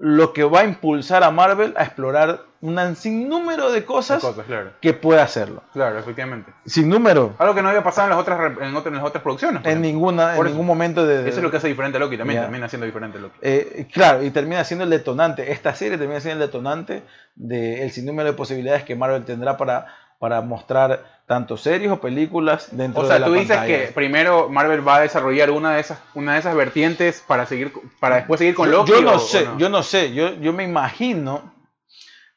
[0.00, 4.70] lo que va a impulsar a Marvel a explorar un sinnúmero de cosas Cosas, claro.
[4.80, 5.62] que puede hacerlo.
[5.74, 6.50] Claro, efectivamente.
[6.64, 7.34] Sin número.
[7.38, 9.60] Algo que no había pasado en las otras, en otras, en las otras producciones.
[9.64, 9.86] En, ejemplo.
[9.86, 10.54] ninguna, en Por eso.
[10.54, 11.22] ningún momento de...
[11.22, 12.44] de- Eso es lo que hace diferente a Loki también, Ya.
[12.44, 13.36] también haciendo diferente a Loki.
[13.42, 15.52] Eh, claro, y termina siendo el detonante.
[15.52, 17.02] Esta serie termina siendo el detonante
[17.34, 19.86] del sinnúmero de posibilidades que Marvel tendrá para,
[20.18, 23.86] para mostrar tanto series o películas dentro O de sea, la tú dices pantalla.
[23.86, 27.72] que primero Marvel va a desarrollar una de esas, una de esas vertientes para seguir,
[27.98, 28.90] para después seguir con Loki.
[28.92, 31.54] yo no o- o sé, yo no sé, yo, yo me imagino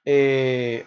[0.05, 0.85] eh,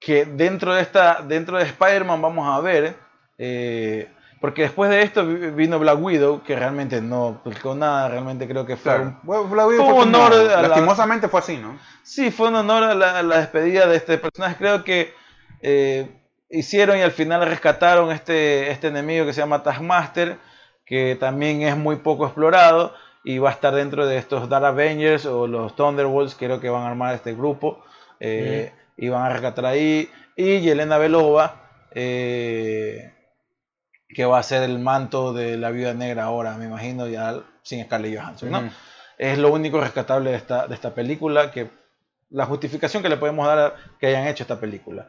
[0.00, 2.96] que dentro de esta, dentro de Spider-Man vamos a ver,
[3.38, 4.08] eh,
[4.40, 8.66] porque después de esto vi- vino Black Widow, que realmente no publicó nada, realmente creo
[8.66, 9.02] que fue Claro.
[9.04, 11.78] un- Bueno, Black Widow fue un honor a la- lastimosamente fue así, ¿no?
[12.02, 14.56] Sí, fue un honor a la, a la despedida de este personaje.
[14.58, 15.14] Creo que
[15.62, 16.10] eh,
[16.54, 20.38] hicieron y al final rescataron este, este enemigo que se llama Taskmaster,
[20.86, 22.94] que también es muy poco explorado
[23.24, 26.82] y va a estar dentro de estos Dark Avengers o los Thunderbolts, creo que van
[26.82, 27.82] a armar este grupo
[28.20, 30.10] eh, y van a rescatar ahí.
[30.36, 33.12] Y Yelena Belova, eh,
[34.08, 37.82] que va a ser el manto de la Viuda Negra ahora, me imagino, ya sin
[37.84, 38.70] Scarlett Johansson, ¿no?
[39.16, 41.70] Es lo único rescatable de esta, de esta película, que
[42.30, 45.08] la justificación que le podemos dar a que hayan hecho esta película.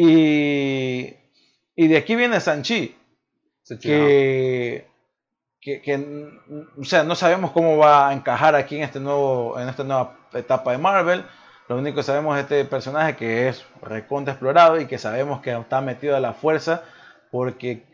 [0.00, 1.14] Y,
[1.74, 2.94] y de aquí viene Sanchi,
[3.80, 4.86] que,
[5.60, 6.28] que, que,
[6.80, 10.16] o sea, no sabemos cómo va a encajar aquí en, este nuevo, en esta nueva
[10.34, 11.24] etapa de Marvel.
[11.68, 15.52] Lo único que sabemos es este personaje que es recontra explorado y que sabemos que
[15.52, 16.82] está metido a la fuerza
[17.30, 17.84] porque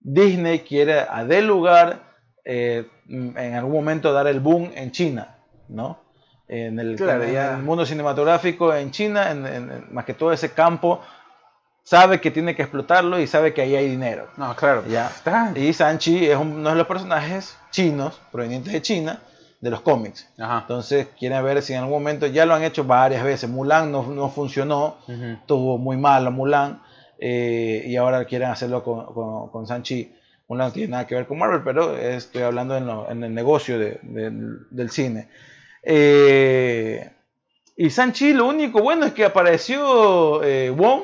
[0.00, 2.02] Disney quiere a del lugar
[2.44, 6.02] eh, en algún momento dar el boom en China, ¿no?
[6.48, 7.56] En el, Claro, en ya.
[7.56, 11.02] el mundo cinematográfico en China, en- más que todo ese campo,
[11.88, 14.28] sabe que tiene que explotarlo y sabe que ahí hay dinero.
[14.36, 14.84] No, claro.
[14.86, 15.06] Ya.
[15.06, 15.52] Está.
[15.54, 19.20] Y Sanchi es uno de los personajes chinos, provenientes de China,
[19.60, 20.28] de los cómics.
[20.38, 20.58] Ajá.
[20.60, 24.02] Entonces quieren ver si en algún momento, ya lo han hecho varias veces, Mulan no,
[24.06, 26.82] no funcionó, estuvo muy malo Mulan,
[27.18, 30.12] eh, y ahora quieren hacerlo con, con, con Sanchi.
[30.46, 33.34] Mulan no tiene nada que ver con Marvel, pero estoy hablando en, lo- en el
[33.34, 35.28] negocio de- del- del cine.
[35.82, 37.10] Eh,
[37.76, 41.02] y Sanchi, lo único bueno es que apareció eh, Wong,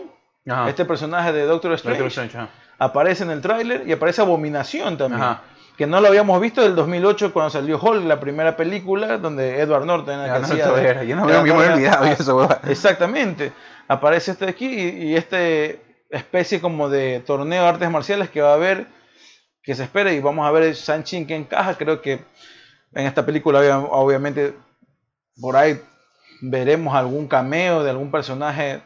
[0.49, 0.69] Ajá.
[0.69, 2.49] este personaje de Doctor Strange, Doctor Strange, ajá.
[2.79, 5.23] aparece en el tráiler y aparece Abominación también.
[5.23, 5.43] Ajá.
[5.77, 9.87] Que no lo habíamos visto del 2008 cuando salió Hulk, la primera película, donde Edward
[9.87, 12.49] Norton era no de- era, yo no me, había olvidado eso.
[12.69, 13.53] Exactamente.
[13.89, 18.41] Aparece este de aquí y, y este especie como de torneo de artes marciales que
[18.41, 18.87] va a haber,
[19.65, 21.75] que se espera y vamos a ver Sanchin que encaja.
[21.77, 22.21] Creo que
[22.93, 24.55] en esta película obvia- obviamente
[25.41, 25.81] por ahí
[26.41, 28.81] veremos algún cameo de algún personaje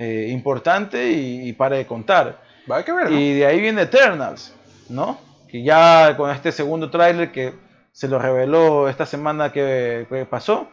[0.00, 2.40] eh, importante y, y para de contar.
[2.70, 2.80] Va.
[3.10, 4.54] Y de ahí viene Eternals,
[4.88, 5.18] ¿no?
[5.48, 7.52] Que ya con este segundo tráiler que
[7.92, 10.68] se lo reveló esta semana que, que pasó,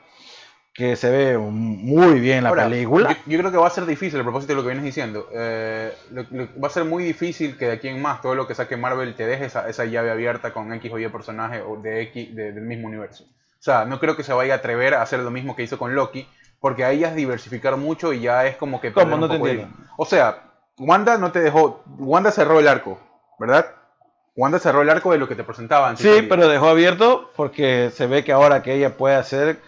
[0.73, 3.09] que se ve muy bien la Ahora, película.
[3.25, 5.27] Yo, yo creo que va a ser difícil, a propósito de lo que vienes diciendo.
[5.33, 8.47] eh, lo- lo- va a ser muy difícil que de aquí en más todo lo
[8.47, 11.77] que saque Marvel te deje esa, esa llave abierta con X o Y personaje o
[11.77, 13.23] de X de- del mismo universo.
[13.23, 15.79] O sea, no creo que se vaya a atrever a hacer lo mismo que hizo
[15.79, 16.27] con Loki,
[16.59, 18.91] porque ahí ya es diversificar mucho y ya es como que.
[18.93, 19.17] ¿Cómo?
[19.17, 19.75] No te de entiendo.
[19.97, 20.43] O sea,
[20.77, 21.83] Wanda no te dejó.
[21.97, 22.99] Wanda cerró el arco,
[23.39, 23.65] ¿verdad?
[24.35, 25.97] Wanda cerró el arco de lo que te presentaban.
[25.97, 29.59] Sí, pero dejó abierto porque se ve que ahora que ella puede hacer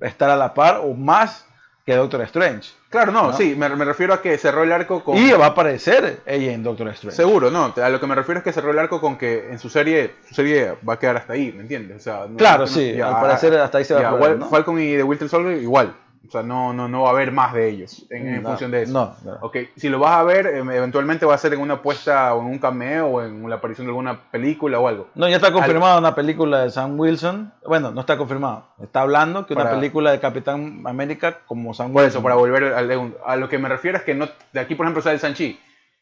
[0.00, 1.46] estar a la par o más
[1.86, 2.72] que Doctor Strange.
[2.88, 3.32] Claro, no, ¿no?
[3.36, 5.16] sí, me, me refiero a que cerró el arco con.
[5.16, 7.16] Y va a aparecer ella en Doctor Strange.
[7.16, 7.72] Seguro, no.
[7.80, 10.16] A lo que me refiero es que cerró el arco con que en su serie,
[10.28, 11.98] su serie va a quedar hasta ahí, ¿me entiendes?
[11.98, 14.48] O sea, no- Claro, no- sí, ya, al parecer hasta ahí se va ya, a.
[14.48, 15.94] Falcon y The Winter Soldier igual.
[16.26, 18.70] O sea, no, no, no va a haber más de ellos en, en No, función
[18.70, 18.92] de eso.
[18.92, 19.38] no, no.
[19.40, 22.40] Ok, si lo vas a ver, em, eventualmente va a ser en una apuesta o
[22.42, 25.08] en un cameo o en la aparición de alguna película o algo.
[25.14, 27.52] No, ya está confirmada una película de Sam Wilson.
[27.66, 28.66] Bueno, no está confirmado.
[28.82, 32.18] Está hablando que una película de Capitán América como Sam Por Wilson.
[32.18, 34.84] eso, para volver al, a lo que me refiero es que no, de aquí, por
[34.86, 35.58] ejemplo, sale Sanchi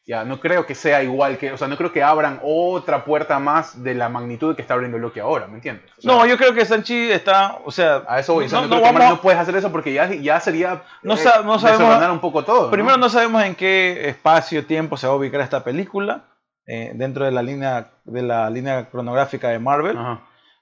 [0.09, 3.37] Ya, no creo que sea igual que, o sea, no creo que abran otra puerta
[3.37, 5.85] más de la magnitud que está abriendo Loki ahora, ¿me entiendes?
[5.99, 8.61] O sea, No, yo creo que Sanchi está, o sea, a eso voy, o sea,
[8.61, 11.59] no- no, no vamos- puedes hacer eso porque ya, ya sería No eh, sa- no
[11.59, 12.71] sabemos- un poco.
[12.71, 16.23] Primero no sabemos en qué espacio, tiempo se va a ubicar esta película
[16.65, 19.95] eh, dentro de la línea de la línea cronográfica de Marvel,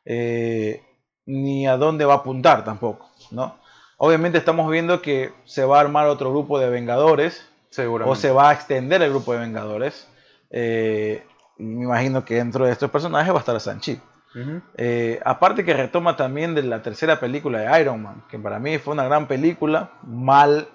[0.05, 0.83] eh,
[1.25, 3.55] ni a dónde va a apuntar tampoco, ¿no?
[3.97, 7.46] Obviamente estamos viendo que se va a armar otro grupo de Vengadores.
[8.07, 10.07] O se va a extender el grupo de Vengadores.
[10.49, 11.23] eh,
[11.59, 13.99] y me imagino que dentro de estos personajes va a estar Sanchi.
[14.77, 18.77] Eh, aparte que retoma también de la tercera película de Iron Man, que para mí
[18.77, 20.67] fue una gran película, mal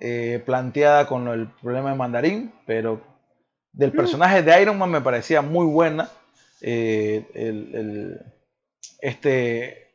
[0.00, 3.00] eh, planteada con el problema de Mandarín, pero
[3.72, 6.08] del personaje de Iron Man me parecía muy buena.
[6.60, 8.20] eh, el- el-
[9.00, 9.88] este,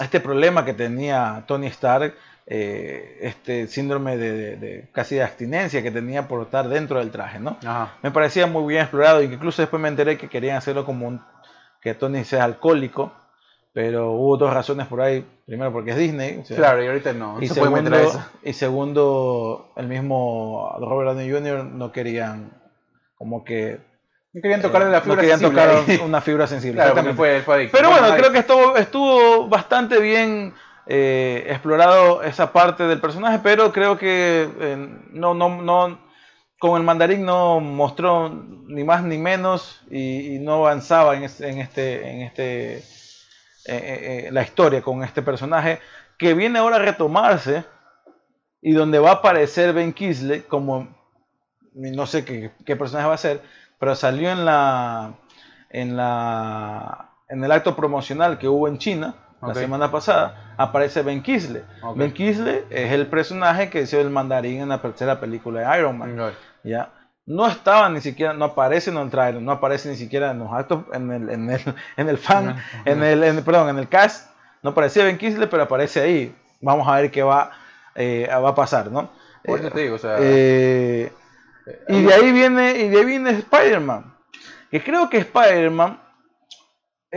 [0.00, 2.14] este problema que tenía Tony Stark,
[2.48, 7.10] eh, este síndrome de, de- de casi de abstinencia que tenía por estar dentro del
[7.10, 7.58] traje, ¿no?
[7.66, 7.94] Ajá.
[8.02, 11.20] me parecía muy bien explorado incluso después me enteré que querían hacerlo como un,
[11.80, 13.12] que Tony sea alcohólico,
[13.72, 15.24] pero hubo dos razones por ahí.
[15.44, 16.38] Primero porque es Disney.
[16.38, 18.24] o sea, Claro, y ahorita no, no y, se segundo, meter a eso.
[18.42, 21.64] y segundo, el mismo Robert Downey Jr.
[21.64, 22.50] no querían
[23.16, 23.78] como que
[24.32, 26.82] No querían tocarle la no fibra querían sensible tocar una fibra sensible.
[26.82, 27.68] Claro, fue, fue.
[27.70, 30.54] Pero bueno, creo que estuvo, estuvo bastante bien
[30.86, 34.76] eh, explorado esa parte del personaje, pero creo que eh,
[35.10, 35.98] no, no, no,
[36.58, 41.58] con el mandarín no mostró ni más ni menos y, no avanzaba en, es- en
[41.60, 42.84] este, en este, eh,
[43.66, 45.80] eh, la historia con este personaje
[46.18, 47.64] que viene ahora a retomarse
[48.62, 50.88] y donde va a aparecer Ben Kisley como
[51.74, 53.42] no sé qué, qué personaje va a ser,
[53.78, 55.14] pero salió en la
[55.70, 61.22] en la en el acto promocional que hubo en China la semana pasada, aparece Ben
[61.22, 61.62] Kisley.
[61.82, 61.96] Ok.
[61.96, 65.98] Ben Kisley es el personaje que hizo el mandarín en la tercera película de Iron
[65.98, 66.16] Man.
[66.64, 66.90] ¿ya?
[67.26, 70.52] No estaba ni siquiera, no aparece en el trailer, no aparece ni siquiera en los
[70.52, 71.60] actos, en el, en el,
[71.96, 74.30] en el fan, en el, en- perdón, en el cast,
[74.62, 76.34] no aparecía Ben Kisley, pero aparece ahí.
[76.60, 77.50] Vamos a ver qué va,
[77.94, 79.10] eh, va a pasar, ¿no?
[79.44, 81.12] Por eso te digo, o sea, eh,
[81.88, 84.14] y de ahí viene, y de ahí viene Spider-Man.
[84.70, 86.00] Que creo que Spider-Man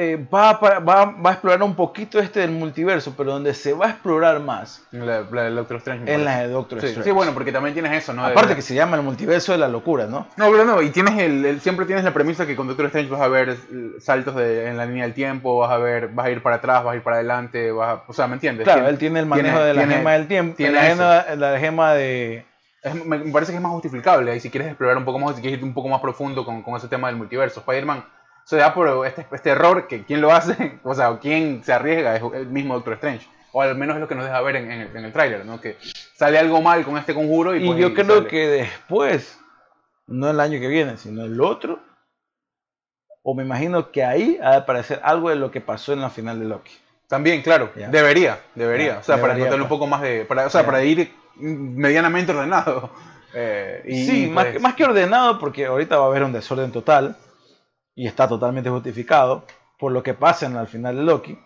[0.02, 3.88] eh, va, va, va a explorar un poquito este del multiverso, pero donde se va
[3.88, 6.14] a explorar más la, la del Doctor Strange.
[6.14, 7.10] en la de Doctor sí, Strange.
[7.10, 8.26] sí, bueno, porque también tienes eso, ¿no?
[8.26, 10.28] De- Aparte que se llama el multiverso de la locura, ¿no?
[10.38, 13.10] No, pero no, y tienes el, el- siempre tienes la premisa que con Doctor Strange
[13.12, 13.58] vas a ver
[14.00, 16.84] saltos de- en la línea del tiempo, vas a ver, vas a ir para atrás,
[16.84, 18.64] vas a ir para adelante, vas a, o sea, ¿me entiendes?
[18.64, 20.82] Claro, Tiene- él tiene el manejo tiene- de la tiene- gema del tiempo, tiene la,
[20.84, 22.46] gema, la gema de...
[22.84, 25.36] es- me, me parece que es más justificable, y si quieres explorar un poco más,
[25.36, 28.04] si quieres ir un poco más profundo con, con ese tema del multiverso, Spider-Man
[28.50, 32.16] se da por este, este error que quien lo hace, o sea, quien se arriesga
[32.16, 33.28] es el mismo Doctor Strange.
[33.52, 35.46] O al menos es lo que nos deja ver en, en el, en el tráiler,
[35.46, 35.62] ¿no?
[35.62, 35.78] Que
[36.16, 38.28] sale algo mal con este conjuro y, Y pues, yo y creo sale.
[38.28, 39.40] que después,
[40.08, 41.80] no el año que viene, sino el otro,
[43.22, 46.10] o me imagino que ahí ha de aparecer algo de lo que pasó en la
[46.10, 46.72] final de Loki.
[47.08, 47.90] También, claro, Ya.
[47.90, 48.94] debería, debería.
[48.94, 49.78] Ya, o sea, para debería, encontrarle un pues.
[49.78, 50.26] poco más de.
[50.26, 50.66] Para, o sea, Ya.
[50.66, 52.90] para ir medianamente ordenado.
[53.32, 56.24] Eh, y, sí, y, más, pues, que, más que ordenado, porque ahorita va a haber
[56.24, 57.16] un desorden total
[58.00, 59.44] y está totalmente justificado
[59.78, 61.38] por lo que pasa al final de Loki.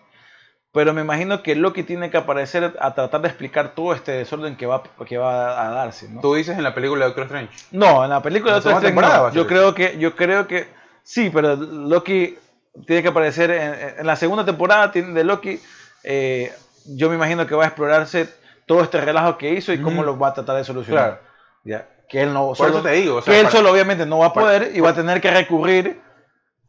[0.72, 4.56] Pero me imagino que Loki tiene que aparecer a tratar de explicar todo este desorden
[4.56, 6.08] que va, que va a darse.
[6.08, 6.20] ¿no?
[6.20, 7.50] Tú dices en la película de Doctor Strange.
[7.72, 9.32] No, en la película de Doctor Strange no.
[9.32, 10.68] Yo creo que, yo creo que
[11.02, 12.38] sí, pero Loki
[12.86, 15.60] tiene que aparecer en, en la segunda temporada de Loki.
[16.04, 16.52] eh,
[16.86, 18.28] yo me imagino que va a explorarse
[18.66, 20.06] todo este relajo que hizo y cómo Ujú.
[20.06, 21.04] lo va a tratar de solucionar.
[21.04, 21.20] Claro.
[21.64, 23.16] Ya, que él no Por solo, eso te digo.
[23.16, 24.94] O sea, que él para- solo obviamente no va a para- poder y va a
[24.94, 26.00] tener que recurrir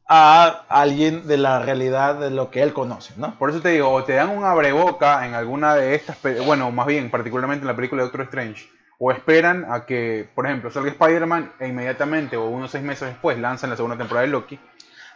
[0.08, 3.38] a alguien de la realidad de lo que él conoce, ¿no?
[3.40, 6.86] Por eso te digo, o te dan un abreboca en alguna de estas, bueno, más
[6.86, 10.92] bien, particularmente en la película de Doctor Strange, o esperan a que, por ejemplo, salga
[10.92, 14.60] Spider-Man e inmediatamente o unos seis meses después lanzan la segunda temporada de Loki.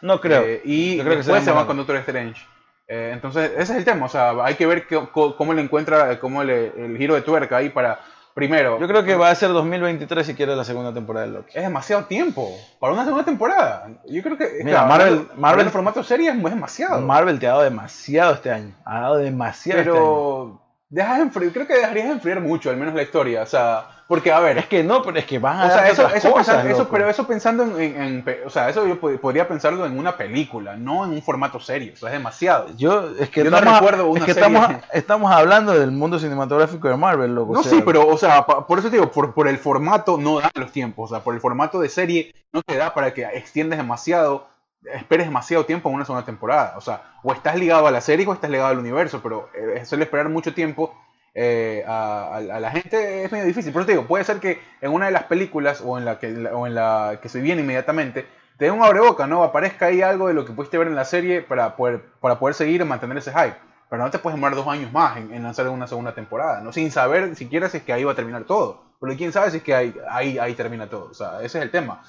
[0.01, 0.41] No creo.
[0.43, 2.45] Eh, y Yo creo después se va más con Doctor Strange.
[2.87, 4.07] Eh, entonces, ese es el tema.
[4.07, 7.69] O sea, hay que ver cómo le encuentra, cómo le, el giro de tuerca ahí
[7.69, 7.99] para,
[8.33, 11.51] primero, Yo creo que va a ser 2023 si quiere la segunda temporada de Loki.
[11.57, 12.49] es demasiado tiempo
[12.79, 13.87] para una segunda temporada.
[14.07, 17.01] Yo creo que, Mira, claro, Marvel- Marvel- hablando de formato serie es demasiado.
[17.01, 18.73] Marvel te ha dado demasiado este año.
[18.85, 19.99] Ha dado demasiado este año.
[19.99, 23.41] pero dejas enfriar, creo que dejarías de enfriar mucho, al menos la historia.
[23.43, 25.87] O sea, porque, a ver, Es que no, pero es que van a O sea,
[25.87, 28.99] eso, otras eso, cosas, pensando- eso- pero eso pensando en, en- o sea, eso yo
[28.99, 32.67] pod- podría pensarlo en una película, no en un formato serio, o sea, es demasiado.
[32.75, 34.49] Yo, es que, Yo no recuerdo es una que serie.
[34.57, 37.53] estamos, estamos hablando del mundo cinematográfico de Marvel, loco.
[37.53, 40.17] No, o sea, sí, pero, o sea, por eso te digo, por, por el formato
[40.17, 43.13] no da los tiempos, o sea, por el formato de serie no te da para
[43.13, 44.47] que extiendes demasiado,
[44.91, 48.25] esperes demasiado tiempo en una segunda temporada, o sea, o estás ligado a la serie
[48.25, 50.95] o estás ligado al universo, pero eh, suele esperar mucho tiempo
[51.33, 53.71] eh, a, la gente es medio difícil.
[53.71, 56.19] Por eso te digo, puede ser que en una de las películas o en la
[56.19, 58.25] que, o en la que se viene inmediatamente
[58.59, 59.43] te dé un abreboca, ¿no?
[59.43, 62.53] Aparezca ahí algo de lo que pudiste ver en la serie para poder, para poder
[62.53, 63.55] seguir y mantener ese hype.
[63.89, 66.73] Pero no te puedes demorar dos años más en, lanzar una segunda temporada, ¿no?
[66.73, 68.83] Sin saber siquiera si es que ahí va a terminar todo.
[68.99, 71.09] Pero quién sabe si es que ahí, ahí, termina todo.
[71.09, 72.03] O sea, ese es el tema.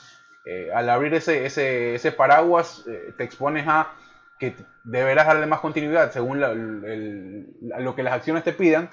[0.44, 3.92] Eh, al abrir ese, ese, ese paraguas, eh, te expones a
[4.40, 8.90] que deberás darle más continuidad según lo que las acciones te pidan.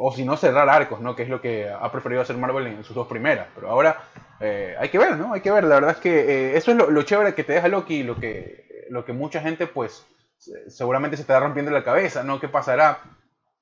[0.00, 1.14] O si no, cerrar arcos, ¿no?
[1.14, 3.46] Que es lo que ha preferido hacer Marvel en sus dos primeras.
[3.54, 3.96] Pero ahora
[4.40, 5.32] eh, hay que ver, ¿no?
[5.34, 5.64] Hay que ver.
[5.64, 6.20] La verdad es que
[6.52, 9.66] eh, eso es lo, chévere que te deja Loki lo que, lo que mucha gente,
[9.68, 10.04] pues,
[10.38, 12.40] se- seguramente se está rompiendo la cabeza, ¿no?
[12.40, 12.98] ¿Qué pasará?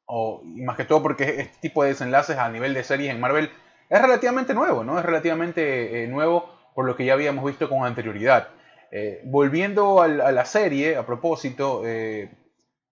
[0.07, 3.21] O, y más que todo porque este tipo de desenlaces a nivel de series en
[3.21, 3.51] Marvel
[3.91, 4.99] es relativamente nuevo, ¿no?
[4.99, 8.49] Es relativamente eh, nuevo por lo que ya habíamos visto con anterioridad.
[9.25, 11.83] Volviendo a la serie, a propósito,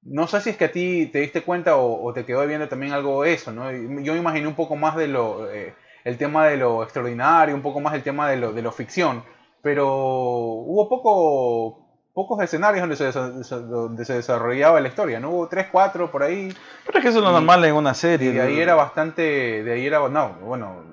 [0.02, 2.68] no sé si es que a ti te diste cuenta o, o te quedó viendo
[2.68, 3.70] también algo de eso, ¿no?
[3.72, 5.74] Yo me imaginé un poco más de lo, eh,
[6.04, 9.24] el tema de lo extraordinario, un poco más el tema de lo, de lo ficción,
[9.62, 15.30] pero hubo poco, pocos escenarios donde se, donde se desarrollaba la historia, ¿no?
[15.30, 16.52] Hubo tres, cuatro por ahí,
[16.86, 18.30] Pero es que eso es lo normal en una serie.
[18.30, 20.84] y de ahí era bastante, de ahí era, no, bueno,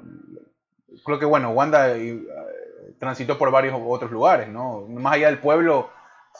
[1.05, 2.19] creo que bueno, Wanda eh,
[2.99, 4.85] transitó por varios otros lugares, ¿no?
[4.87, 5.89] Más allá del pueblo.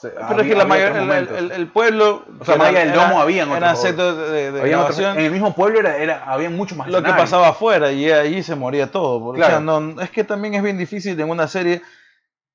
[0.02, 0.96] Pero había- es que la había mayor-
[1.30, 2.24] el, el- el- pueblo.
[2.40, 4.68] O sea, que más allá era- del domo era- otros- Eran setos de, de otros-
[4.70, 5.18] grabación.
[5.18, 7.30] en el mismo pueblo era, era, había mucho más lo que escenarios.
[7.30, 9.32] pasaba afuera y ahí se moría todo.
[9.32, 9.46] Claro.
[9.46, 11.82] o sea, no, es que también es bien difícil en una serie.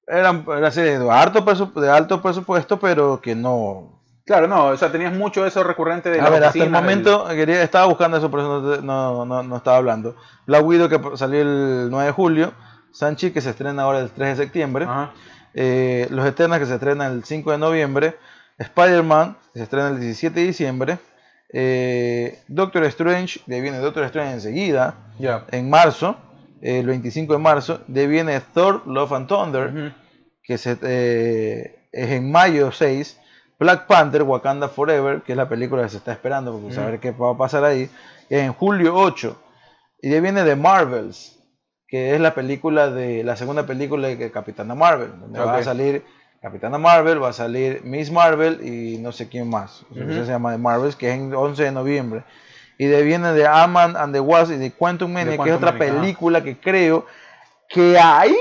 [0.08, 1.42] Eran era serie de alto,
[1.80, 4.00] de alto presupuesto, pero que no.
[4.26, 6.72] Claro, no, o sea, tenías mucho eso recurrente de A las ver, hasta el del-
[6.72, 10.16] momento quería, estaba buscando eso, por eso no, no, no estaba hablando.
[10.46, 12.54] Black Widow que salió el 9 de julio.
[12.94, 14.86] Sanchi que se estrena ahora el 3 de septiembre.
[14.86, 15.12] Ajá.
[15.54, 18.16] Eh, Los Eternas que se estrena el 5 de noviembre.
[18.58, 20.98] Spider-Man que se estrena el 17 de diciembre.
[21.54, 25.46] Eh, Doctor Strange, de ahí viene Doctor Strange enseguida, Ya.
[25.52, 26.16] en marzo,
[26.62, 27.82] el 25 de marzo.
[27.88, 29.94] De ahí viene Thor, Love and Thunder,
[30.44, 33.18] que se, eh, es en mayo 6.
[33.60, 37.12] Black Panther, Wakanda Forever, que es la película que se está esperando, porque saber qué
[37.12, 37.90] va a pasar ahí,
[38.30, 39.40] en julio 8.
[40.02, 41.38] Y de ahí viene The Marvels,
[41.92, 46.04] que es la película de la segunda película de Capitana Marvel, donde va a salir
[46.42, 49.86] Capitana Marvel, va a salir Miss Marvel y no sé quién más.
[50.26, 52.24] Se llama The Marvels, que es en 11 de noviembre.
[52.80, 55.72] Y de viene de Ant-Man and the Wasp y de Quantum Mania, que es otra
[55.74, 57.06] Mania, película que creo
[57.70, 58.36] que ahí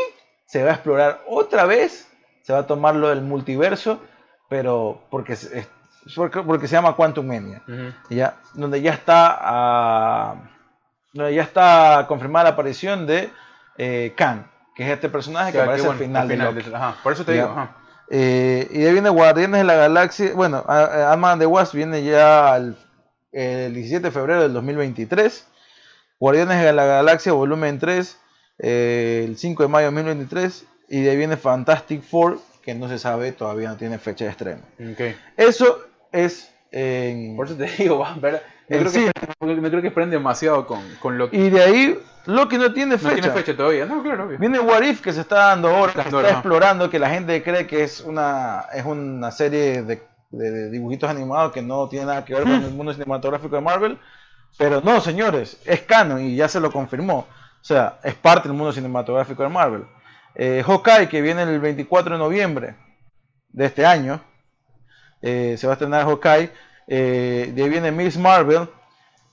[0.46, 2.09] se va a explorar otra vez,
[2.42, 4.01] se va a tomar lo del multiverso,
[4.48, 5.51] pero porque, es-
[6.16, 7.61] porque, porque se llama Quantum Mania,
[8.09, 10.34] ya, donde ya está ah,
[11.14, 13.30] ya está confirmada la aparición de
[13.78, 16.96] eh, Khan, que es este personaje que aparece bueno, final, al de final de- ajá,
[17.02, 17.42] Por eso te Ya.
[17.42, 17.76] digo, ajá.
[18.12, 20.32] Eh, y de ahí viene Guardianes de la Galaxia.
[20.34, 22.76] Bueno, Ant-Man the Wasp viene ya el,
[23.32, 25.46] el 17 de febrero del 2023.
[26.18, 28.18] Guardianes de la Galaxia, volumen 3,
[28.58, 30.64] eh, el 5 de mayo de 2023.
[30.88, 34.30] Y de ahí viene Fantastic Four, que no se sabe, todavía no tiene fecha de
[34.32, 34.62] estreno.
[35.36, 35.78] Eso
[36.11, 37.36] es en.
[37.36, 38.42] Por eso te digo, ver,
[38.78, 39.10] no, creo sí.
[39.40, 41.36] que, no creo que esperen demasiado con, con Loki.
[41.36, 43.14] Y de ahí, Loki no tiene no fecha.
[43.14, 44.38] tiene fecha todavía, no, claro, obvio.
[44.38, 47.42] Viene What If que se está dando ahora, que Dando está explorando, que la gente
[47.42, 52.06] cree que es una, es una serie de, de- de dibujitos animados que no tiene
[52.06, 53.98] nada que ver con el mundo cinematográfico de Marvel.
[54.58, 57.18] Pero no, señores, es canon y ya se lo confirmó.
[57.18, 59.84] O sea, es parte del mundo cinematográfico de Marvel.
[60.34, 62.76] Eh, Hawkeye, que viene el 24 de noviembre
[63.48, 64.20] de este año,
[65.22, 66.50] eh, se va a estrenar Hawkeye.
[66.93, 68.68] Eh, de ahí viene Miss Marvel,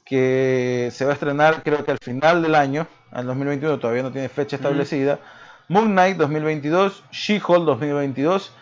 [0.05, 4.11] que se va a estrenar creo que al final del año, al 2021, todavía no
[4.11, 5.19] tiene fecha establecida.
[5.67, 8.53] Moon Knight 2022, She-Hulk 2022,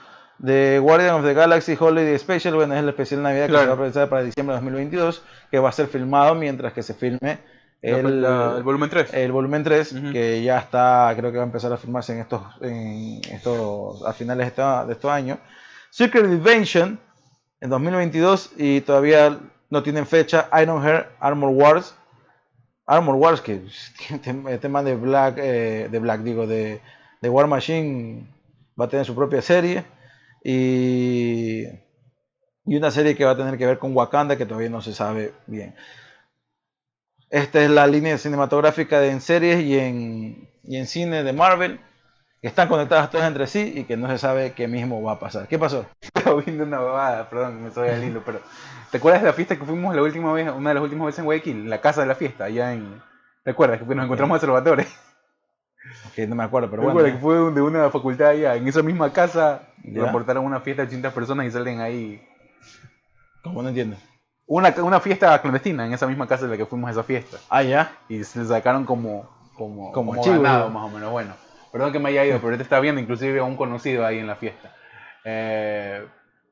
[0.43, 3.63] The Guardian of the Galaxy Holiday Special, bueno, es el especial Navidad que Claro.
[3.63, 5.21] se va a presentar para diciembre de 2022,
[5.51, 7.39] que va a ser filmado mientras que se filme
[7.81, 9.13] el, la- el volumen 3.
[9.13, 10.11] el volumen 3, Ujú.
[10.13, 14.13] que ya está, creo que va a empezar a filmarse en estos, en estos a
[14.13, 15.37] finales de, esta- de estos años.
[15.91, 16.99] Secret Invasion
[17.65, 19.39] en 2022 y todavía
[19.69, 20.49] no tienen fecha.
[20.61, 21.95] Ironheart Armor Wars.
[22.85, 23.55] Armor Wars, que
[24.09, 26.79] este, este man de Black, eh, de Black, digo, de,
[27.21, 28.27] de War Machine
[28.79, 29.83] va a tener su propia serie.
[30.43, 31.63] Y,
[32.65, 34.93] y una serie que va a tener que ver con Wakanda, que todavía no se
[34.93, 35.75] sabe bien.
[37.31, 41.79] Esta es la línea cinematográfica de en series y en, y en cine de Marvel,
[42.45, 45.19] que están conectadas todas entre sí y que no se sabe qué mismo va a
[45.19, 45.47] pasar.
[45.47, 45.87] ¿Qué pasó?
[45.99, 48.39] Estaba viendo una babada, perdón, me soy al hilo, pero
[48.91, 51.17] ¿te acuerdas de la fiesta que fuimos la última vez, una de las últimas veces
[51.17, 51.67] en Guayaquil?
[51.67, 53.01] La casa de la fiesta, allá en...
[53.43, 53.79] ¿Te acuerdas?
[53.79, 54.85] Que nos encontramos en Salvatore.
[56.15, 56.99] Que no me acuerdo, pero ¿Te bueno.
[56.99, 58.55] acuerdas que fue de una facultad allá?
[58.55, 62.23] En esa misma casa reportaron una fiesta de 80 personas y salen ahí...
[63.43, 63.97] Como no entiendo.
[64.45, 67.37] una, una fiesta clandestina en esa misma casa en la que fuimos a esa fiesta.
[67.49, 67.91] Ah, ya.
[68.07, 70.79] Y se sacaron como, como, Como como chivo, ganado, ¿no?
[70.79, 71.11] más o menos.
[71.11, 71.33] Bueno,
[71.75, 74.27] perdón que me haya ido, pero ahorita está viendo inclusive a un conocido ahí en
[74.27, 74.73] la fiesta.
[75.25, 76.05] Eh,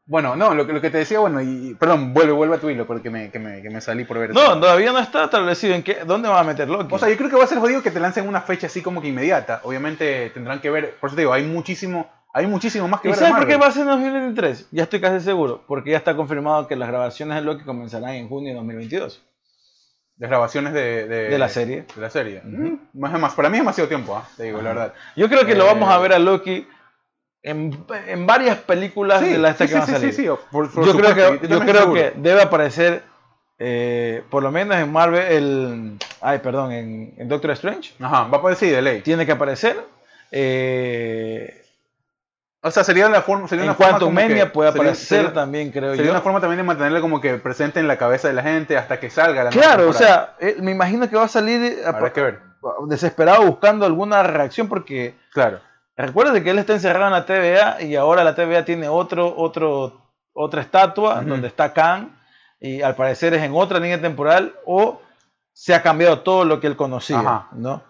[0.05, 2.69] bueno, no, lo, que- lo que te decía, bueno, y perdón, vuelve, vuelve a tu
[2.69, 4.33] hilo porque me, que me, que me salí por ver.
[4.33, 6.93] No, todavía no está establecido en qué, dónde van a meter Loki.
[6.93, 8.81] O sea, yo creo que va a ser jodido que te lancen una fecha así
[8.81, 9.61] como que inmediata.
[9.63, 13.11] Obviamente tendrán que ver, por eso te digo, hay muchísimo, hay muchísimo más que ¿Y
[13.11, 13.19] ver.
[13.19, 14.67] sabes por qué va a ser en 2023?
[14.71, 18.27] Ya estoy casi seguro, porque ya está confirmado que las grabaciones de Loki comenzarán en
[18.27, 19.23] junio de 2022.
[20.19, 21.85] Las grabaciones de, de, De la serie.
[21.95, 22.41] De la serie.
[22.43, 24.27] Mm, más, más, para mí es demasiado tiempo, ¿ah?
[24.37, 24.93] te digo, la verdad.
[25.15, 26.67] Yo creo que lo Eh, vamos a ver a Loki
[27.41, 30.13] en, en varias películas de las sí, que sí, van a salir.
[30.13, 33.03] sí, sí, por- por yo creo que, yo creo que debe aparecer,
[33.59, 35.91] eh, por lo menos en Marvel, el,
[36.21, 37.93] ay, perdón, en, en Doctor Strange.
[37.99, 39.01] Ajá, va a aparecer de ley.
[39.01, 39.77] Tiene que aparecer.
[40.31, 41.62] Eh,
[42.65, 43.47] O sea, sería la forma.
[43.47, 46.05] Sería en una forma Quantum como que- Mania puede sería- aparecer sería- también, creo Sería
[46.05, 46.11] yo.
[46.11, 48.99] una forma también de mantenerle como que presente en la cabeza de la gente hasta
[48.99, 52.13] que salga la Claro, o sea, eh, me imagino que va a salir eh, Habrá
[52.13, 52.39] que ver.
[52.87, 55.59] desesperado buscando alguna reacción porque Claro.
[55.97, 60.01] recuerda que él está encerrado en la TVA y ahora la TVA tiene otro, otro,
[60.31, 62.17] otra estatua donde está Khan
[62.61, 65.01] y al parecer es en otra línea temporal o
[65.51, 67.47] se ha cambiado todo lo que él conocía, Ajá.
[67.51, 67.83] ¿no?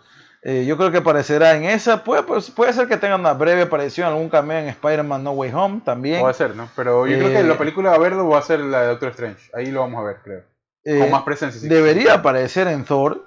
[0.45, 3.61] Eh, yo creo que aparecerá en esa, puede, pues, puede ser que tenga una breve
[3.61, 6.19] aparición, algún cameo en Spider-Man No Way Home también.
[6.19, 6.69] Puede ser, ¿no?
[6.75, 9.09] Pero yo creo Eh, que la película a verlo va a ser la de Doctor
[9.09, 9.49] Strange.
[9.53, 10.43] Ahí lo vamos a ver, creo.
[10.83, 11.61] Eh, Con más presencia.
[11.61, 11.69] sí.
[11.69, 13.25] debería aparecer en Thor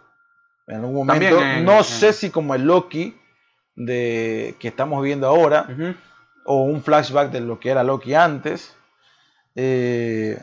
[0.68, 1.24] en algún momento.
[1.36, 3.18] También en- no en- sé si como el Loki
[3.76, 5.66] de que estamos viendo ahora
[6.44, 8.76] o un flashback de lo que era Loki antes.
[9.54, 10.38] Eh,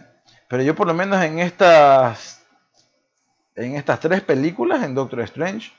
[0.49, 2.43] pero yo por lo menos en estas
[3.55, 5.71] en estas tres películas, en Doctor Strange,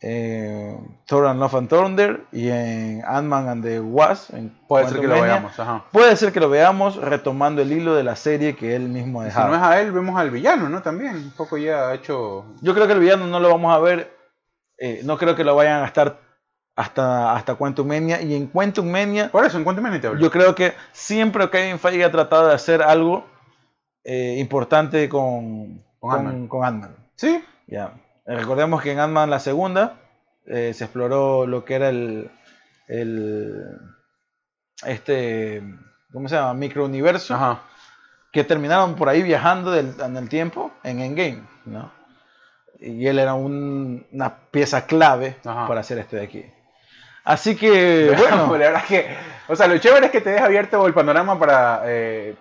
[0.00, 5.00] eh, Thor and Love and Thunder y en Ant-Man and the Wasp, en Puede ser
[5.00, 5.58] que lo veamos.
[5.58, 5.84] Ajá.
[5.90, 9.24] Puede ser que lo veamos retomando el hilo de la serie que él mismo ha
[9.26, 9.48] Y Si dejado.
[9.48, 10.82] no es a él, vemos al villano, ¿no?
[10.82, 11.16] También.
[11.16, 12.44] Un poco ya ha hecho.
[12.62, 14.16] Yo creo que el villano no lo vamos a ver.
[14.78, 16.20] eh, no creo que lo vayan a estar
[16.76, 18.22] hasta, hasta Quantum Mania.
[18.22, 19.64] Y en Quantum Mania, Por eso, en
[20.00, 20.20] te hablo.
[20.20, 23.26] yo creo que siempre Kevin Feige ha tratado de hacer algo
[24.04, 26.94] eh, importante con, Con con, Ant-Man.
[27.16, 27.42] Sí.
[27.66, 27.86] Ya.
[27.86, 29.94] Eh, Recordemos que en Ant-Man la segunda
[30.46, 32.30] eh, se exploró lo que era el,
[32.86, 33.64] el
[34.86, 35.62] este
[36.12, 36.54] ¿cómo se llama?
[36.54, 37.62] microuniverso Ajá.
[38.32, 41.90] que terminaron por ahí viajando del- en el tiempo en Endgame, ¿no?
[42.80, 45.66] Y él era un- una pieza clave Ajá.
[45.66, 46.44] para hacer este de aquí.
[47.24, 49.16] Así que, bueno, la verdad es que,
[49.48, 52.36] o sea, lo chévere es que te deja abierto el panorama para eh,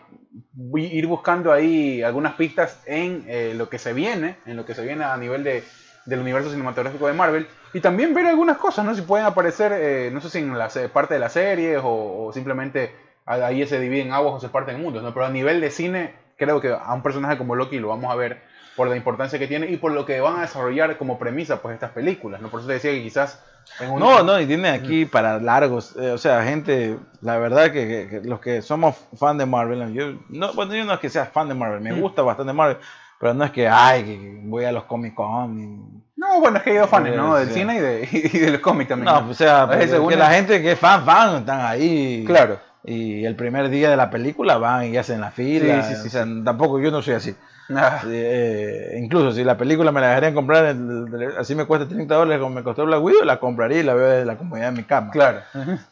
[0.76, 4.84] ir buscando ahí algunas pistas en eh, lo que se viene, en lo que se
[4.84, 5.64] viene a nivel de,
[6.06, 8.96] del universo cinematográfico de Marvel, y también ver algunas cosas, ¿no?
[8.96, 12.34] Si pueden aparecer, eh, no sé si en la parte de la serie o, o
[12.34, 12.92] simplemente
[13.26, 15.14] ahí se dividen aguas o se parten mundos, ¿no?
[15.14, 18.16] Pero a nivel de cine, creo que a un personaje como Loki lo vamos a
[18.16, 18.42] ver
[18.78, 21.74] por la importancia que tiene y por lo que van a desarrollar como premisa, pues,
[21.74, 22.48] estas películas, ¿no?
[22.48, 23.44] Por eso te decía que quizás...
[23.82, 27.66] En un- no, no, y tiene aquí para largos, eh, o sea, gente, la verdad
[27.74, 31.00] que, que- que los que somos fan de Marvel, yo no, bueno, yo no es
[31.00, 32.00] que sea fan de Marvel, me Mm.
[32.00, 32.78] gusta bastante Marvel,
[33.20, 35.60] pero no es que, ay, que voy a los Comic Con.
[35.60, 37.36] y- No, bueno, es que hay dos fans, ¿no?
[37.36, 37.54] Del sí.
[37.56, 39.06] cine y de, y de los cómics también.
[39.14, 39.26] No, ¿no?
[39.28, 42.24] pues, o sea, veces porque uno- la gente que es fan, fan, están ahí.
[42.26, 42.60] Claro.
[42.84, 45.84] Y el primer día de la película van y hacen la fila.
[45.84, 47.36] Sí, sí, sí, o sea, tampoco yo no soy así.
[47.76, 50.74] Ah, Eh, incluso si la película me la dejarían comprar,
[51.38, 54.08] así me cuesta 30 dólares como me costó Black Widow, la compraría y la veo
[54.08, 55.12] desde la comodidad de mi cama.
[55.12, 55.42] claro.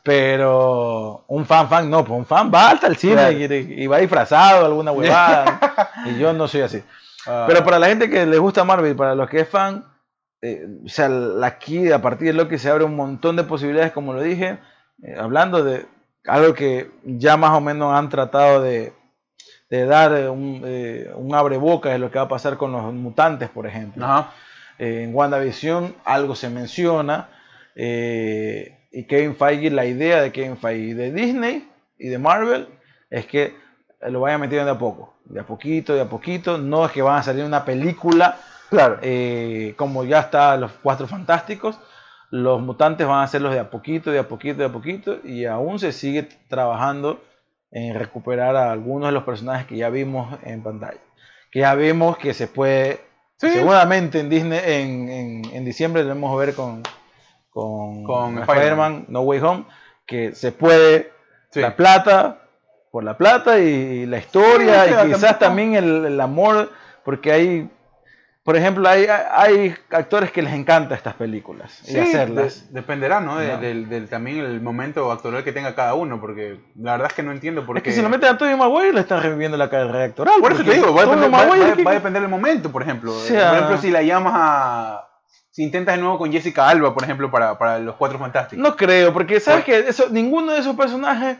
[0.03, 3.31] Pero un fan, fan, no, pues un fan va hasta el cine Claro.
[3.55, 5.59] y, y va disfrazado, alguna huevada.
[6.05, 6.81] y yo no soy así.
[7.27, 9.83] Ah, Pero para la gente que le gusta Marvel, para los que es fan,
[10.41, 11.09] eh, o sea,
[11.43, 14.59] aquí a partir de Loki se abre un montón de posibilidades, como lo dije,
[15.03, 15.85] eh, hablando de
[16.27, 18.93] algo que ya más o menos han tratado de,
[19.69, 22.93] de dar eh, un, eh, un abreboca de lo que va a pasar con los
[22.93, 24.05] mutantes, por ejemplo.
[24.05, 24.31] Ajá.
[24.77, 27.29] Eh, en WandaVision algo se menciona,
[27.75, 32.67] eh, y Kevin Feige, la idea de Kevin Feige de Disney y de Marvel
[33.09, 33.55] es que
[34.01, 37.01] lo vayan metiendo de a poco, de a poquito, de a poquito, no es que
[37.01, 38.37] van a salir una película
[38.69, 38.99] Claro.
[39.01, 41.77] eh, como ya está los Cuatro Fantásticos,
[42.31, 45.45] los mutantes van a hacerlos de a poquito, de a poquito, de a poquito, y
[45.45, 47.21] aún se sigue trabajando
[47.71, 50.99] en recuperar a algunos de los personajes que ya vimos en pantalla.
[51.51, 52.99] Que ya vimos que se puede,
[53.37, 53.49] Sí.
[53.49, 56.83] seguramente en Disney, en, en, en diciembre lo vamos a ver con,
[57.49, 59.65] con, Con Spider-Man No Way Home,
[60.05, 61.11] que se puede
[61.51, 61.61] Sí.
[61.61, 62.41] la plata
[62.91, 66.71] por la plata y la historia Sí, y quizás también el, el amor,
[67.03, 67.69] porque hay
[68.45, 72.67] por ejemplo, hay, hay actores que les encanta estas películas y Sí, hacerlas.
[72.71, 73.37] de- dependerá, ¿no?
[73.39, 77.13] De- del, del- también el momento actoral que tenga cada uno, porque la verdad es
[77.15, 77.89] que no entiendo por Es qué.
[77.89, 80.39] que si lo meten a Tobey Maguire le están reviviendo la carrera actoral.
[80.39, 82.29] Por eso te digo, va a, depender, va- Maguire, va- ¿qué- va a depender del
[82.31, 83.13] momento, por ejemplo.
[83.15, 85.01] O sea- por ejemplo, si la llamas a.
[85.49, 88.61] Si intentas de nuevo con Jessica Alba, por ejemplo, para, para los Cuatro Fantásticos.
[88.61, 91.37] No creo, porque sabes que eso, ninguno de esos personajes,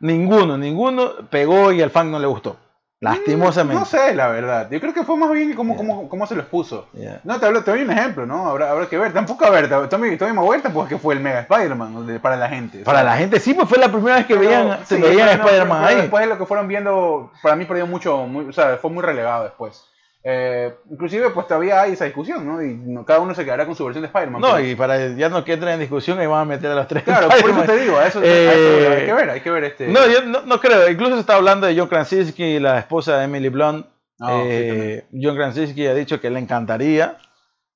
[0.00, 2.56] ninguno, ninguno pegó y al fan no le gustó.
[3.00, 3.76] Lastimosamente.
[3.76, 4.68] Mm, No sé, la verdad.
[4.70, 5.76] Yo creo que fue más bien como, Ya.
[5.78, 6.88] como, como se los puso.
[7.24, 8.48] No, te, hablo, te doy un ejemplo, ¿no?
[8.48, 9.12] Habrá, habrá que ver.
[9.12, 12.36] Tampoco, a ver, Tommy, Tommy Maguire tampoco es que fue el mega Spider-Man de- para
[12.36, 12.78] la gente.
[12.80, 15.28] Para la gente sí, pues fue la primera vez que pero- veían, se sí, veían
[15.28, 15.96] pero no, Spider-Man ahí.
[15.96, 19.02] Después de lo que fueron viendo, para mí perdió mucho, muy- o sea, fue muy
[19.04, 19.84] relegado después.
[20.24, 22.62] Eh, inclusive, pues todavía hay esa discusión, ¿no?
[22.62, 24.40] Y no- cada uno se quedará con su versión de Spider-Man.
[24.42, 26.74] No, pero- y para ya no que entren en discusión, ahí van a meter a
[26.74, 27.04] los tres.
[27.04, 29.88] Claro, por eso te digo, eso, Eh, eso hay que ver, hay que ver este...
[29.88, 30.90] No, yo no, no creo.
[30.90, 33.86] Incluso se está hablando de John Krasinski, la esposa de Emily Blunt.
[34.18, 37.16] Sí, Eh, John Krasinski ha dicho que le encantaría,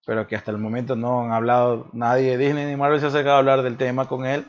[0.04, 3.10] pero que hasta el momento no han hablado, nadie de Disney ni Marvel se ha
[3.10, 4.44] acercado a hablar del tema con él.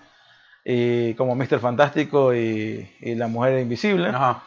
[0.66, 1.60] Y como Mr.
[1.60, 4.08] Fantástico y, y la Mujer Invisible.
[4.10, 4.42] Ajá.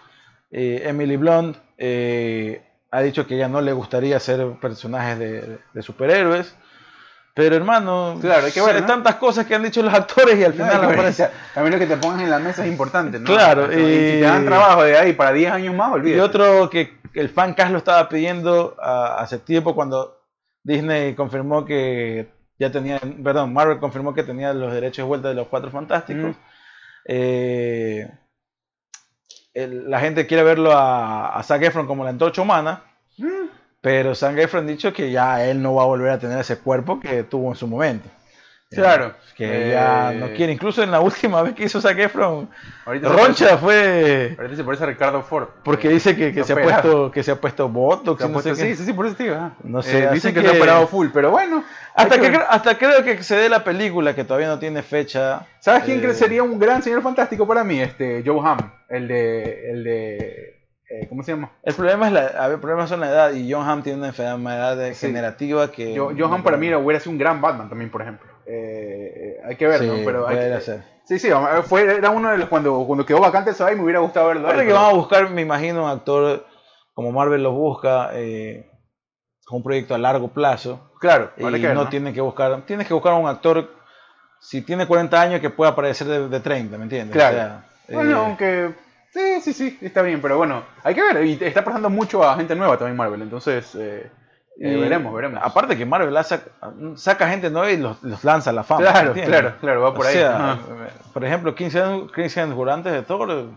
[0.51, 5.82] Eh, Emily Blunt eh, ha dicho que ella no le gustaría hacer personajes de, de
[5.82, 6.55] superhéroes.
[7.34, 8.87] Pero hermano, Claro, hay que ver, ¿no?
[8.87, 11.28] tantas cosas que han dicho los actores y al No, final ver, aparece.
[11.53, 13.26] También lo que te pongan en la mesa es importante, ¿no?
[13.26, 13.76] Claro, y...
[13.76, 16.16] y- si te dan trabajo de ahí para 10 años más, olvídate.
[16.16, 20.22] Y otro que el fan Carlos estaba pidiendo hace tiempo cuando
[20.62, 25.34] Disney confirmó que ya tenía, perdón, Marvel confirmó que tenía los derechos de vuelta de
[25.34, 26.30] los Cuatro Fantásticos.
[26.37, 26.41] Mm.
[27.09, 28.11] Eh,
[29.57, 32.82] el- la gente quiere verlo a, a Zac Efron como la antorcha humana,
[33.18, 33.48] Mm,
[33.80, 36.59] pero Zac Efron ha dicho que ya él no va a volver a tener ese
[36.59, 38.09] cuerpo que tuvo en su momento.
[38.82, 39.14] Claro.
[39.36, 42.48] Que ya Eh, no quiere, incluso en la última vez que hizo Zac Efron,
[42.86, 44.34] Ahorita Roncha fue...
[44.38, 45.48] Ahorita se parece a Ricardo Ford.
[45.62, 48.18] Porque Eh, dice que, que se, ha puesto, que se ha puesto Botox.
[48.20, 49.34] se ha y no sé puesto- sí, sí, sí, por eso digo.
[49.34, 49.52] ajá.
[49.62, 51.62] No sé, Eh, dicen que, que- se ha operado full, pero bueno.
[51.94, 55.46] Hasta, que, hasta creo que se dé la película, que todavía no tiene fecha.
[55.60, 57.80] ¿Sabes quién eh, sería un gran señor fantástico para mí?
[57.80, 58.58] Este, Joe Hamm,
[58.88, 60.16] el de, el de,
[60.88, 61.50] eh, ¿cómo se llama?
[61.62, 64.76] El problema, es la, el problema son la edad y John Hamm tiene una enfermedad
[64.76, 65.94] degenerativa que...
[65.96, 68.25] Joe, Joe Hamm para mí hubiera sido un gran Batman también, por ejemplo.
[68.47, 69.94] Eh, eh, hay que ver, Sí, ¿no?
[70.05, 70.82] Pero hay que- ser.
[71.05, 71.28] Sí, sí,
[71.64, 74.47] fue, era uno de los cuando, cuando quedó vacante ahí me hubiera gustado verlo.
[74.49, 76.44] Ahora que pero- vamos a buscar, me imagino, un actor
[76.94, 78.68] como Marvel los busca, eh,
[79.44, 80.90] con un proyecto a largo plazo.
[81.01, 81.90] Claro, Y habrá que ver, no, ¿no?
[81.90, 83.70] tiene que buscar, tienes que buscar un actor,
[84.40, 87.14] si tiene 40 años, que pueda parecer de, de 30, ¿me entiendes?
[87.14, 87.36] Claro.
[87.36, 88.74] O sea, Bueno, eh, aunque
[89.12, 91.24] sí, sí, sí, está bien, pero bueno, hay que ver.
[91.24, 94.11] Y está pasando mucho a gente nueva también Marvel, entonces eh,
[94.59, 95.40] eh, veremos, veremos.
[95.42, 96.50] Aparte que Marvel saca,
[96.94, 98.80] saca gente nueva y los, los lanza a la fama.
[98.90, 100.14] Claro, claro, claro, va por O ahí.
[100.14, 100.59] sea, Ajá.
[101.12, 103.50] por ejemplo, 15 años, 15 años antes de Thor,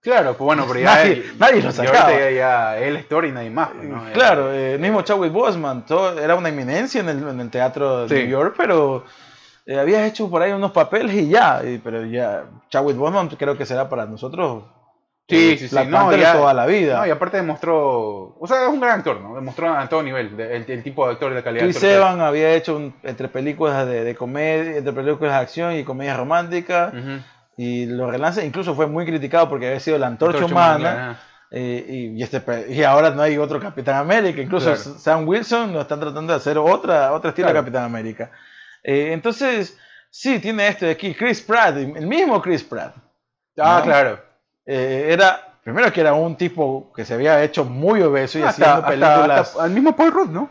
[0.00, 0.96] Claro, pues bueno, pero ya.
[0.96, 2.00] Nadie- él- nadie lo y sacaba.
[2.08, 3.68] ahorita ya, ya él es Thor y nadie más.
[3.70, 4.02] pues, ¿no?
[4.12, 7.48] claro, Eh, eh, el mismo Chadwick Boseman, todo, era una eminencia en el, en el
[7.50, 8.14] teatro de Sí.
[8.22, 9.04] New York, pero
[9.66, 13.56] eh, había hecho por ahí unos papeles y ya, y- pero ya, Chadwick Boseman creo
[13.56, 14.64] que será para nosotros
[15.28, 15.74] Sí, eh, sí, sí.
[15.74, 16.98] Black No, ya- toda la vida.
[16.98, 18.36] No, y aparte demostró.
[18.38, 19.34] O sea, es un gran actor, ¿no?
[19.34, 21.64] Demostró a todo nivel de- el, el tipo de actor de calidad.
[21.64, 25.84] Chris Evans había hecho un- entre películas de, de comedia, entre películas de acción y
[25.84, 26.92] comedias románticas.
[26.92, 27.22] Ujú.
[27.56, 30.78] Y lo relanza, incluso fue muy criticado porque había sido la antorcha, Antorcha humana.
[30.78, 31.20] humana,
[31.52, 34.42] eh, y, y este, y ahora no hay otro Capitán América.
[34.42, 34.98] Incluso Claro.
[34.98, 37.60] Sam Wilson lo están tratando de hacer otra, otro estilo Claro.
[37.60, 38.30] de Capitán América.
[38.82, 39.78] Eh, entonces,
[40.10, 41.14] sí, tiene este de aquí.
[41.14, 42.94] Chris Pratt, el mismo Chris Pratt.
[43.56, 43.84] Ah, ¿no?
[43.84, 44.33] claro.
[44.66, 48.76] Eh, era, primero que era un tipo que se había hecho muy obeso y Hasta,
[48.76, 49.40] haciendo películas.
[49.40, 50.48] hasta al mismo Paul Rudd, ¿no?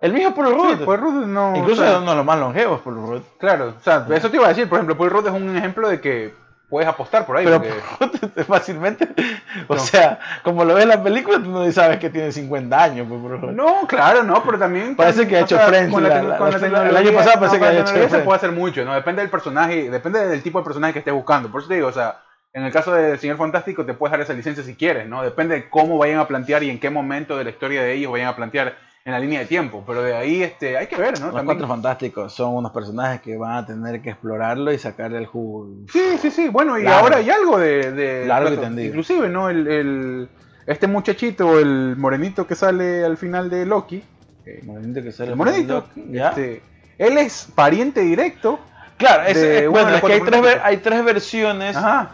[0.00, 0.78] el mismo Paul Rudd.
[0.78, 1.56] Sí, Paul Rudd no.
[1.56, 3.22] Incluso o sea, era uno de los más longevos, Paul Rudd.
[3.38, 5.88] Claro, o sea, eso te iba a decir, por ejemplo, Paul Rudd es un ejemplo
[5.88, 6.32] de que
[6.68, 7.44] puedes apostar por ahí.
[7.46, 9.08] Pero porque- fácilmente,
[9.68, 9.80] o No.
[9.80, 13.08] sea, como lo ves en la película, tú no sabes que tiene 50 años.
[13.08, 13.52] pues.
[13.54, 14.94] No, claro, no, pero también.
[14.96, 17.12] Parece que ha hecho Friends, con la la- tec- la- con la- la el año
[17.12, 18.24] pasado pensé no, que había hecho tecnología se Friends.
[18.24, 18.94] puede hacer mucho, ¿no?
[18.94, 21.50] Depende del personaje, depende del tipo de personaje que estés buscando.
[21.50, 22.20] Por eso te digo, o sea,
[22.52, 25.22] en el caso del Señor Fantástico te puedes dar esa licencia si quieres, ¿no?
[25.22, 28.10] Depende de cómo vayan a plantear y en qué momento de la historia de ellos
[28.10, 29.84] vayan a plantear en la línea de tiempo.
[29.86, 31.26] Pero de ahí este, hay que ver, ¿no?
[31.26, 35.18] Los También- Cuatro Fantásticos son unos personajes que van a tener que explorarlo y sacarle
[35.18, 35.68] el jugo.
[35.92, 36.48] Sí, sí, sí.
[36.48, 37.00] Bueno, y Largo.
[37.00, 37.92] ahora hay algo de.
[37.92, 38.88] de- Largo y de- tendido.
[38.88, 39.48] Inclusive, ¿no?
[39.50, 40.28] El, el-
[40.66, 44.02] este muchachito, el morenito que sale al final de Loki.
[44.44, 45.86] eh, Morenito que sale el morenito.
[46.12, 46.62] este,
[46.98, 48.58] él es pariente directo.
[48.98, 52.10] Claro, es, de bueno, de es que hay tres, ver- hay tres versiones, Ajá.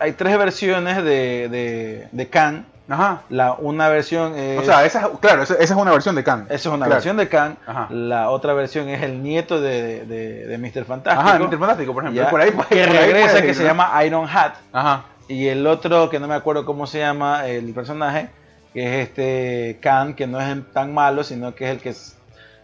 [0.00, 2.64] Hay tres versiones de, de, de Kang.
[2.88, 3.22] Ajá.
[3.28, 6.24] La, una versión es, O sea, esa, es- claro, esa, esa es una versión de
[6.24, 6.46] Kang.
[6.46, 6.90] esa es una claro.
[6.94, 7.54] versión de Kang.
[7.64, 7.86] Ajá.
[7.90, 10.84] La otra versión es el nieto de, de, de Mr.
[10.84, 11.28] Fantástico.
[11.28, 11.58] Ajá, Mr.
[11.58, 12.22] Fantástico, por ejemplo.
[12.24, 13.68] ya, Por ahí, que por regresa, que ir, se ¿no?
[13.68, 14.54] llama Iron Hat.
[14.72, 15.04] Ajá.
[15.28, 18.28] Y el otro, que no me acuerdo cómo se llama el personaje,
[18.74, 22.16] que es este Khan, que no es tan malo, sino que es el que es-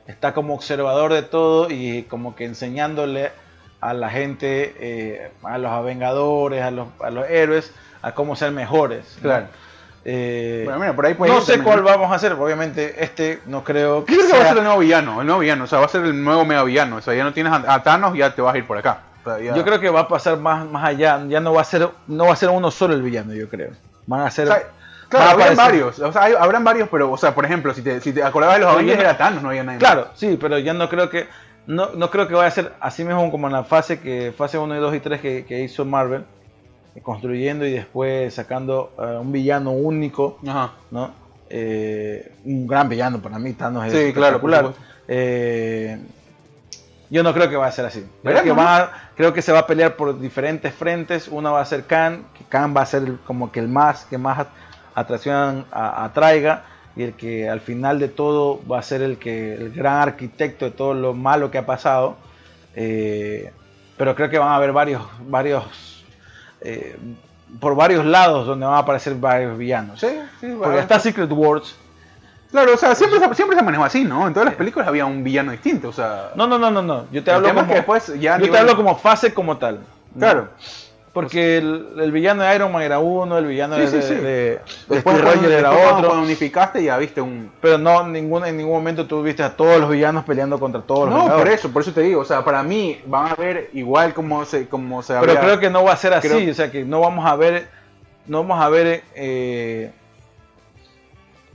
[0.08, 3.30] está como observador de todo y como que enseñándole
[3.90, 7.72] a la gente, eh, a los Avengadores, a los, a los héroes,
[8.02, 9.14] a cómo ser mejores.
[9.16, 9.22] ¿no?
[9.22, 9.46] Claro.
[10.08, 11.84] Eh, Bueno, mira, por ahí puede no sé también, cuál ¿no?
[11.90, 14.64] vamos a hacer, obviamente este no creo que creo que va a sea- ser el
[14.64, 17.00] nuevo villano, el nuevo villano, o sea, va a ser el nuevo mega villano, o
[17.00, 19.00] sea, ya no tienes a, Thanos, ya te vas a ir por acá.
[19.24, 21.62] O sea, ya- Yo creo que va a pasar más, más allá, ya no va
[21.62, 23.70] a ser no va a ser uno solo el villano, yo creo.
[24.06, 24.62] Van a ser O sea,
[25.08, 28.00] claro, habrán varios, o sea, hay- habrán varios, pero, o sea, por ejemplo, si te,
[28.00, 29.84] si te acordabas de los Avengers no- era Thanos, no había nadie más.
[29.90, 31.26] Claro, sí, pero ya no creo que
[31.66, 34.58] no, no creo que vaya a ser así mismo como en la fase que fase
[34.58, 36.24] 1 y 2 y 3 que, que hizo Marvel,
[36.94, 40.72] eh, construyendo y después sacando eh, un villano único, Ajá.
[40.90, 41.10] ¿no?
[41.50, 44.60] Eh, un gran villano para mí, Thanos es Sí, claro, por espectacular.
[44.74, 44.82] supuesto.
[45.08, 45.98] Eh,
[47.08, 48.04] yo no creo que va a ser así.
[48.24, 48.56] Creo que, ¿no?
[48.56, 51.28] va a- creo que se va a pelear por diferentes frentes.
[51.28, 54.18] Una va a ser Khan, que Khan va a ser como que el más que
[54.18, 54.48] más at-
[54.94, 56.64] atracción a- atraiga
[56.96, 60.64] y el que al final de todo va a ser el que el gran arquitecto
[60.64, 62.16] de todo lo malo que ha pasado.
[62.74, 63.52] Eh,
[63.96, 65.64] pero creo que van a haber varios varios
[66.60, 66.96] eh,
[67.60, 70.00] por varios lados donde van a aparecer varios villanos.
[70.00, 70.08] Sí,
[70.40, 71.76] sí, Porque está Secret Wars.
[72.50, 74.26] Claro, o sea, siempre, se- siempre se manejó así, ¿no?
[74.26, 76.30] En todas las películas había un villano distinto, o sea...
[76.36, 77.06] No, no, no, no, no.
[77.10, 79.80] Yo te hablo es como que después ya yo te hablo como fase como tal.
[80.14, 80.48] ¿no?
[81.16, 81.28] Claro.
[81.28, 84.14] Porque el, el villano de Iron Man era uno, el villano Sí, de, sí, sí.
[84.16, 86.08] de, de Después, Rogers era otro.
[86.08, 87.50] cuando unificaste ya viste un...
[87.60, 91.08] Pero no ningún, en ningún momento tú viste a todos los villanos peleando contra todos
[91.08, 93.70] los No, por eso, por eso te digo, o sea, para mí van a ver
[93.72, 96.50] igual como se, como se Pero había- creo que no va a ser así, creo-
[96.50, 97.66] o sea que no vamos a ver,
[98.26, 99.90] no vamos a ver, eh,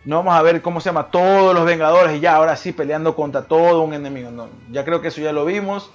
[0.06, 3.16] no vamos a ver cómo se llama todos los Vengadores y ya ahora sí peleando
[3.16, 4.32] contra todo un enemigo.
[4.32, 5.92] No, ya creo que eso ya lo vimos.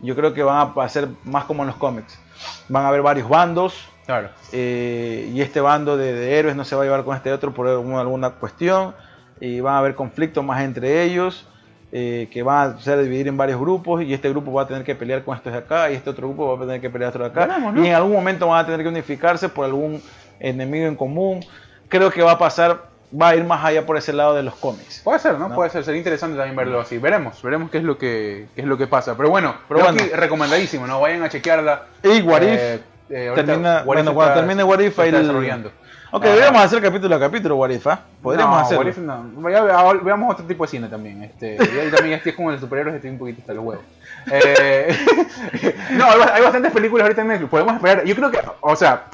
[0.00, 2.18] Yo creo que van a ser más como en los cómics.
[2.68, 3.88] Van a haber varios bandos.
[4.06, 4.28] Claro.
[4.52, 7.54] eh, y este bando de, de héroes no se va a llevar con este otro
[7.54, 8.94] por alguna, alguna cuestión
[9.40, 11.46] y van a haber conflictos más entre ellos
[11.90, 14.84] eh, que van a ser dividir en varios grupos y este grupo va a tener
[14.84, 17.10] que pelear con estos de acá y este otro grupo va a tener que pelear
[17.10, 20.02] otro de acá y en algún momento van a tener que unificarse por algún
[20.38, 21.40] enemigo en común
[21.88, 22.90] creo que va a pasar
[23.20, 25.48] va a ir más allá por ese lado de los cómics Puede ser, ¿no?
[25.48, 25.54] No.
[25.54, 26.98] Puede ser, sería interesante también verlo así.
[26.98, 29.16] Veremos, veremos qué es lo que, qué es lo que pasa.
[29.16, 30.02] Pero bueno, Pero bueno.
[30.14, 31.00] recomendadísimo, ¿no?
[31.00, 31.82] Vayan a chequearla.
[32.02, 34.98] y What If Eh, eh, ahorita termina- What bueno, If cuando está- termine What If,
[34.98, 35.68] ahí desarrollando.
[36.10, 36.28] ok Ah.
[36.28, 38.00] deberíamos hacer capítulo a capítulo What If, ¿ah?
[38.22, 39.50] podríamos no, hacerlo What If no.
[39.50, 41.22] Ya ve- veamos otro tipo de cine también.
[41.22, 43.84] Este, y ahí también estoy como el superhéroes, estoy un poquito hasta los huevos.
[44.32, 44.88] Eh,
[45.92, 47.50] no, hay, bastantes películas ahorita en Netflix.
[47.50, 48.04] Podemos esperar.
[48.04, 49.04] Yo creo que, o sea,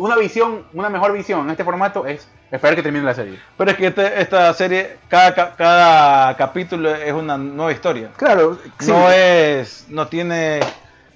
[0.00, 3.38] una visión, una mejor visión en este formato es esperar que termine la serie.
[3.56, 8.10] Pero es que este- esta serie, cada, ca- cada capítulo es una nueva historia.
[8.16, 10.60] Claro, No es, no tiene,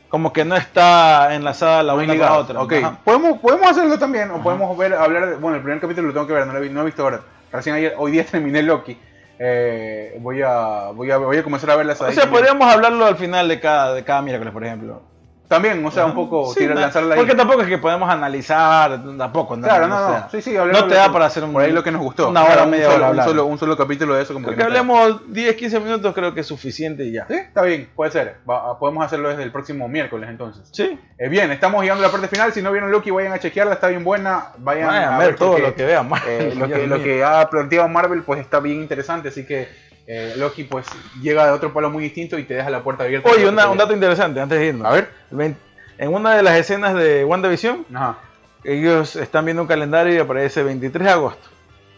[0.09, 2.61] como que no está enlazada la una con la otra.
[2.63, 2.99] Ok, Ajá.
[3.05, 6.27] podemos, podemos hacerlo también, o podemos ver, hablar, de- bueno, el primer capítulo lo tengo
[6.27, 7.21] que ver, no lo he, no he visto ahora.
[7.53, 8.99] Recién ayer, hoy día terminé Loki.
[9.37, 13.17] Eh, voy, a, voy, a, voy a comenzar a verlas O sea, podríamos hablarlo al
[13.17, 15.03] final de cada, de cada miércoles, por ejemplo.
[15.47, 17.21] También, o sea, un poco Sí, tirar, no, lanzarla ahí.
[17.21, 19.57] Porque tampoco es que podemos analizar, tampoco.
[19.57, 21.53] No, Claro, no, no, no, sea, sí, sí, hablar no te da para hacer un,
[21.53, 22.31] por ahí lo que nos gustó.
[22.31, 24.33] Una hora, media un solo, hora un solo, un solo capítulo de eso.
[24.33, 27.27] Como Creo que hablemos 10, 15 minutos, creo que es suficiente y ya.
[27.29, 28.39] Sí, está bien, puede ser.
[28.49, 30.69] Va- podemos hacerlo desde el próximo miércoles entonces.
[30.73, 30.99] Sí.
[31.19, 32.53] Eh, bien, estamos llegando a la parte final.
[32.53, 34.47] Si no vieron Loki, vayan a chequearla, está bien buena.
[34.59, 36.09] Vayan, Vayan a ver todo porque, lo que vean.
[36.27, 39.29] eh, lo, que, lo que ha planteado Marvel pues está bien interesante.
[39.29, 39.69] Así que
[40.07, 40.87] eh, Loki pues
[41.23, 43.29] llega de otro palo muy distinto y te deja la puerta abierta.
[43.31, 44.87] Oye, una- un dato interesante antes de irnos.
[44.87, 45.09] A ver.
[45.31, 45.61] El 20
[45.99, 48.19] En una de las escenas de WandaVision, Ajá,
[48.65, 51.49] ellos están viendo un calendario y aparece 23 de agosto,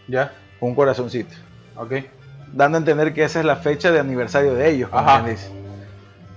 [0.06, 1.34] ya, con un corazoncito,
[1.76, 1.92] ok.
[2.52, 5.26] dando a entender que esa es la fecha de aniversario de ellos, Ajá.
[5.28, 5.48] dice.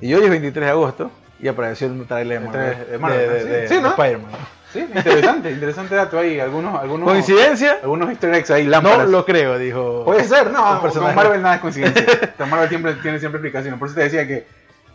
[0.01, 3.67] Y hoy es 23 de agosto y apareció el trailer de de Marvel, de- de-
[3.67, 3.79] sí.
[3.81, 3.89] ¿no?
[3.89, 4.31] Spider-Man.
[4.71, 6.39] Sí, interesante, interesante dato ahí.
[6.39, 7.79] Algunos, algunos, ¿Coincidencia?
[7.81, 9.09] algunos easter eggs ahí, No lámparas.
[9.09, 10.03] lo creo, dijo.
[10.05, 12.05] Puede ser, no, con Marvel nada es coincidencia.
[12.37, 13.79] Con Marvel siempre, tiene siempre explicaciones.
[13.79, 14.45] Por eso te decía que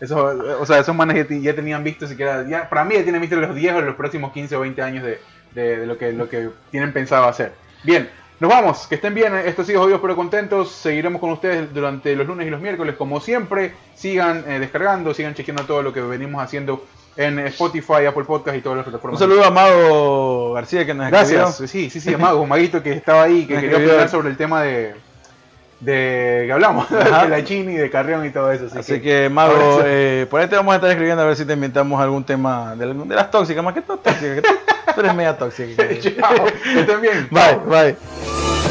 [0.01, 0.25] eso,
[0.61, 3.37] o sea, esos manes ya, ya tenían visto siquiera, ya, para mí ya tienen visto
[3.37, 5.21] los 10 o los próximos 15 o 20 años de,
[5.55, 7.53] de- de lo, que, lo que tienen pensado hacer.
[7.83, 8.09] Bien,
[8.41, 12.27] nos vamos, que estén bien, estos hijos jodidos pero contentos, seguiremos con ustedes durante los
[12.27, 16.43] lunes y los miércoles, como siempre, sigan eh, descargando, sigan chequeando todo lo que venimos
[16.43, 16.85] haciendo
[17.17, 19.21] en Spotify, Apple Podcast y todas las Un plataformas.
[19.21, 21.69] saludo a Mago García que nos Gracias, escribió.
[21.69, 23.89] sí, sí, sí, Mago, Maguito que estaba ahí, que quería escribió.
[23.93, 24.95] opinar sobre el tema de,
[25.81, 27.23] de que hablamos, Ajá.
[27.25, 28.67] de la Chini, de Carrión y todo eso.
[28.67, 31.45] Así, Así que, Mago, eh, por ahí te vamos a estar escribiendo a ver si
[31.45, 34.41] te inventamos algún tema de, de las tóxicas, más que todo tóxicas.
[34.41, 34.43] que
[34.95, 35.83] tú, eres media tóxica.
[36.01, 37.29] Chao, que estén bien.
[37.31, 38.64] Bye, bye.